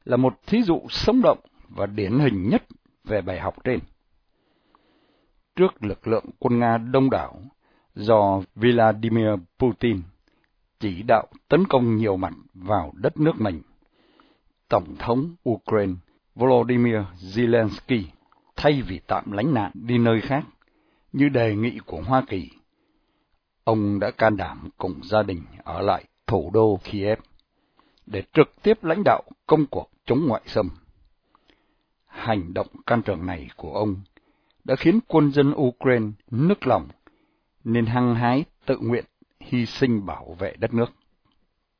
là 0.06 0.18
một 0.18 0.34
thí 0.48 0.64
dụ 0.64 0.82
sống 0.90 1.22
động 1.22 1.40
và 1.70 1.86
điển 1.86 2.20
hình 2.20 2.50
nhất 2.50 2.64
về 3.04 3.22
bài 3.22 3.40
học 3.40 3.64
trên. 3.64 3.80
Trước 5.56 5.84
lực 5.84 6.08
lượng 6.08 6.26
quân 6.40 6.60
Nga 6.60 6.78
đông 6.78 7.10
đảo 7.10 7.42
do 7.96 8.42
Vladimir 8.56 9.30
Putin 9.60 10.02
chỉ 10.82 11.04
đạo 11.04 11.28
tấn 11.48 11.68
công 11.68 11.96
nhiều 11.98 12.18
mặt 12.18 12.34
vào 12.54 12.92
đất 12.96 13.18
nước 13.20 13.42
mình, 13.42 13.62
Tổng 14.70 14.96
thống 15.00 15.36
Ukraine 15.50 15.94
Volodymyr 16.36 16.98
Zelensky 17.20 18.04
thay 18.56 18.82
vì 18.82 19.00
tạm 19.08 19.32
lánh 19.32 19.54
nạn 19.54 19.72
đi 19.74 19.98
nơi 19.98 20.22
khác 20.22 20.44
như 21.14 21.30
đề 21.30 21.56
nghị 21.56 21.80
của 21.86 22.02
Hoa 22.02 22.24
Kỳ, 22.28 22.50
ông 23.64 24.00
đã 24.00 24.12
can 24.12 24.38
đảm 24.38 24.70
cùng 24.78 25.00
gia 25.04 25.24
đình 25.24 25.42
ở 25.64 25.82
lại 25.82 26.06
thủ 26.28 26.52
đô 26.54 26.80
Kiev 26.84 27.20
để 28.06 28.24
trực 28.34 28.52
tiếp 28.64 28.84
lãnh 28.84 29.04
đạo 29.06 29.24
công 29.48 29.66
cuộc 29.66 29.90
chống 30.06 30.26
ngoại 30.28 30.42
xâm. 30.46 30.70
Hành 32.06 32.54
động 32.54 32.68
can 32.86 33.02
trường 33.02 33.26
này 33.26 33.50
của 33.56 33.74
ông 33.74 33.96
đã 34.64 34.76
khiến 34.76 35.00
quân 35.08 35.32
dân 35.32 35.54
Ukraine 35.56 36.08
nức 36.32 36.68
lòng, 36.68 36.88
nên 37.64 37.86
hăng 37.86 38.16
hái 38.16 38.46
tự 38.66 38.78
nguyện 38.78 39.06
hy 39.42 39.66
sinh 39.66 40.06
bảo 40.06 40.36
vệ 40.40 40.56
đất 40.60 40.74
nước. 40.74 40.92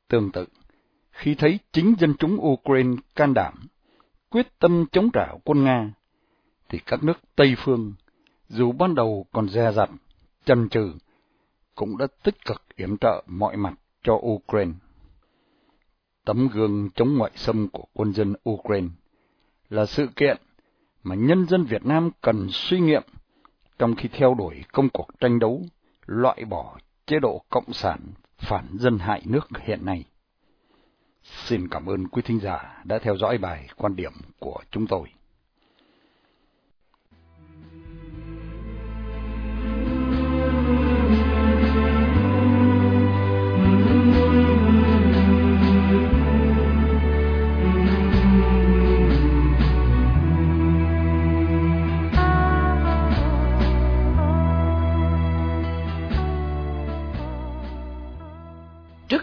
Tương 0.08 0.32
tự, 0.32 0.46
khi 1.10 1.34
thấy 1.34 1.58
chính 1.72 1.94
dân 1.98 2.14
chúng 2.18 2.38
Ukraine 2.46 2.96
can 3.16 3.34
đảm, 3.34 3.54
quyết 4.30 4.58
tâm 4.58 4.84
chống 4.92 5.10
trả 5.12 5.32
quân 5.44 5.64
Nga, 5.64 5.92
thì 6.68 6.78
các 6.86 7.04
nước 7.04 7.18
Tây 7.36 7.54
phương, 7.58 7.94
dù 8.48 8.72
ban 8.72 8.94
đầu 8.94 9.26
còn 9.32 9.48
dè 9.48 9.72
dặt, 9.72 9.90
chần 10.44 10.68
chừ, 10.68 10.92
cũng 11.74 11.98
đã 11.98 12.06
tích 12.22 12.44
cực 12.44 12.62
yểm 12.76 12.96
trợ 12.96 13.22
mọi 13.26 13.56
mặt 13.56 13.74
cho 14.02 14.14
Ukraine. 14.14 14.72
Tấm 16.24 16.48
gương 16.48 16.90
chống 16.94 17.18
ngoại 17.18 17.30
xâm 17.34 17.68
của 17.68 17.84
quân 17.92 18.12
dân 18.12 18.34
Ukraine 18.50 18.88
là 19.68 19.86
sự 19.86 20.06
kiện 20.16 20.36
mà 21.02 21.14
nhân 21.14 21.46
dân 21.46 21.64
Việt 21.64 21.86
Nam 21.86 22.10
cần 22.20 22.48
suy 22.50 22.80
nghiệm 22.80 23.02
trong 23.78 23.94
khi 23.94 24.08
theo 24.12 24.34
đuổi 24.34 24.64
công 24.72 24.88
cuộc 24.88 25.08
tranh 25.20 25.38
đấu 25.38 25.62
loại 26.06 26.44
bỏ 26.44 26.78
chế 27.12 27.20
độ 27.20 27.42
cộng 27.50 27.72
sản 27.72 28.00
phản 28.38 28.64
dân 28.78 28.98
hại 28.98 29.22
nước 29.24 29.48
hiện 29.60 29.84
nay. 29.84 30.04
Xin 31.22 31.68
cảm 31.68 31.86
ơn 31.86 32.08
quý 32.08 32.22
thính 32.22 32.40
giả 32.40 32.82
đã 32.84 32.98
theo 32.98 33.16
dõi 33.16 33.38
bài 33.38 33.68
quan 33.76 33.96
điểm 33.96 34.12
của 34.38 34.62
chúng 34.70 34.86
tôi. 34.86 35.08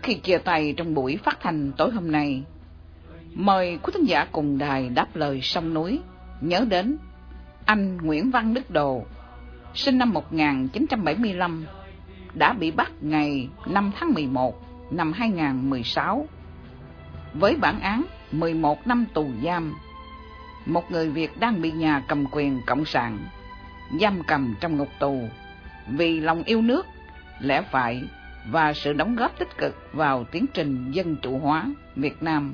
Khi 0.09 0.15
chia 0.15 0.37
tay 0.37 0.73
trong 0.77 0.93
buổi 0.93 1.17
phát 1.17 1.37
thanh 1.41 1.71
tối 1.77 1.91
hôm 1.91 2.11
nay, 2.11 2.43
mời 3.33 3.79
quý 3.83 3.91
thính 3.93 4.05
giả 4.05 4.27
cùng 4.31 4.57
đài 4.57 4.89
đáp 4.89 5.15
lời 5.15 5.41
sông 5.41 5.73
núi, 5.73 5.99
nhớ 6.41 6.65
đến 6.69 6.97
anh 7.65 7.97
Nguyễn 7.97 8.31
Văn 8.31 8.53
Đức 8.53 8.71
Đồ, 8.71 9.05
sinh 9.73 9.97
năm 9.97 10.13
1975, 10.13 11.65
đã 12.33 12.53
bị 12.53 12.71
bắt 12.71 12.91
ngày 13.01 13.49
5 13.65 13.91
tháng 13.99 14.13
11 14.13 14.55
năm 14.91 15.13
2016 15.13 16.27
với 17.33 17.55
bản 17.55 17.79
án 17.79 18.03
11 18.31 18.87
năm 18.87 19.05
tù 19.13 19.27
giam. 19.43 19.75
Một 20.65 20.91
người 20.91 21.09
Việt 21.09 21.39
đang 21.39 21.61
bị 21.61 21.71
nhà 21.71 22.03
cầm 22.07 22.25
quyền 22.31 22.61
cộng 22.65 22.85
sản 22.85 23.19
giam 24.01 24.23
cầm 24.23 24.55
trong 24.59 24.77
ngục 24.77 24.89
tù. 24.99 25.21
Vì 25.87 26.19
lòng 26.19 26.43
yêu 26.43 26.61
nước, 26.61 26.85
lẽ 27.39 27.61
phải 27.71 28.03
và 28.51 28.73
sự 28.73 28.93
đóng 28.93 29.15
góp 29.15 29.39
tích 29.39 29.57
cực 29.57 29.75
vào 29.93 30.23
tiến 30.23 30.45
trình 30.53 30.91
dân 30.91 31.15
chủ 31.21 31.37
hóa 31.37 31.65
Việt 31.95 32.23
Nam. 32.23 32.53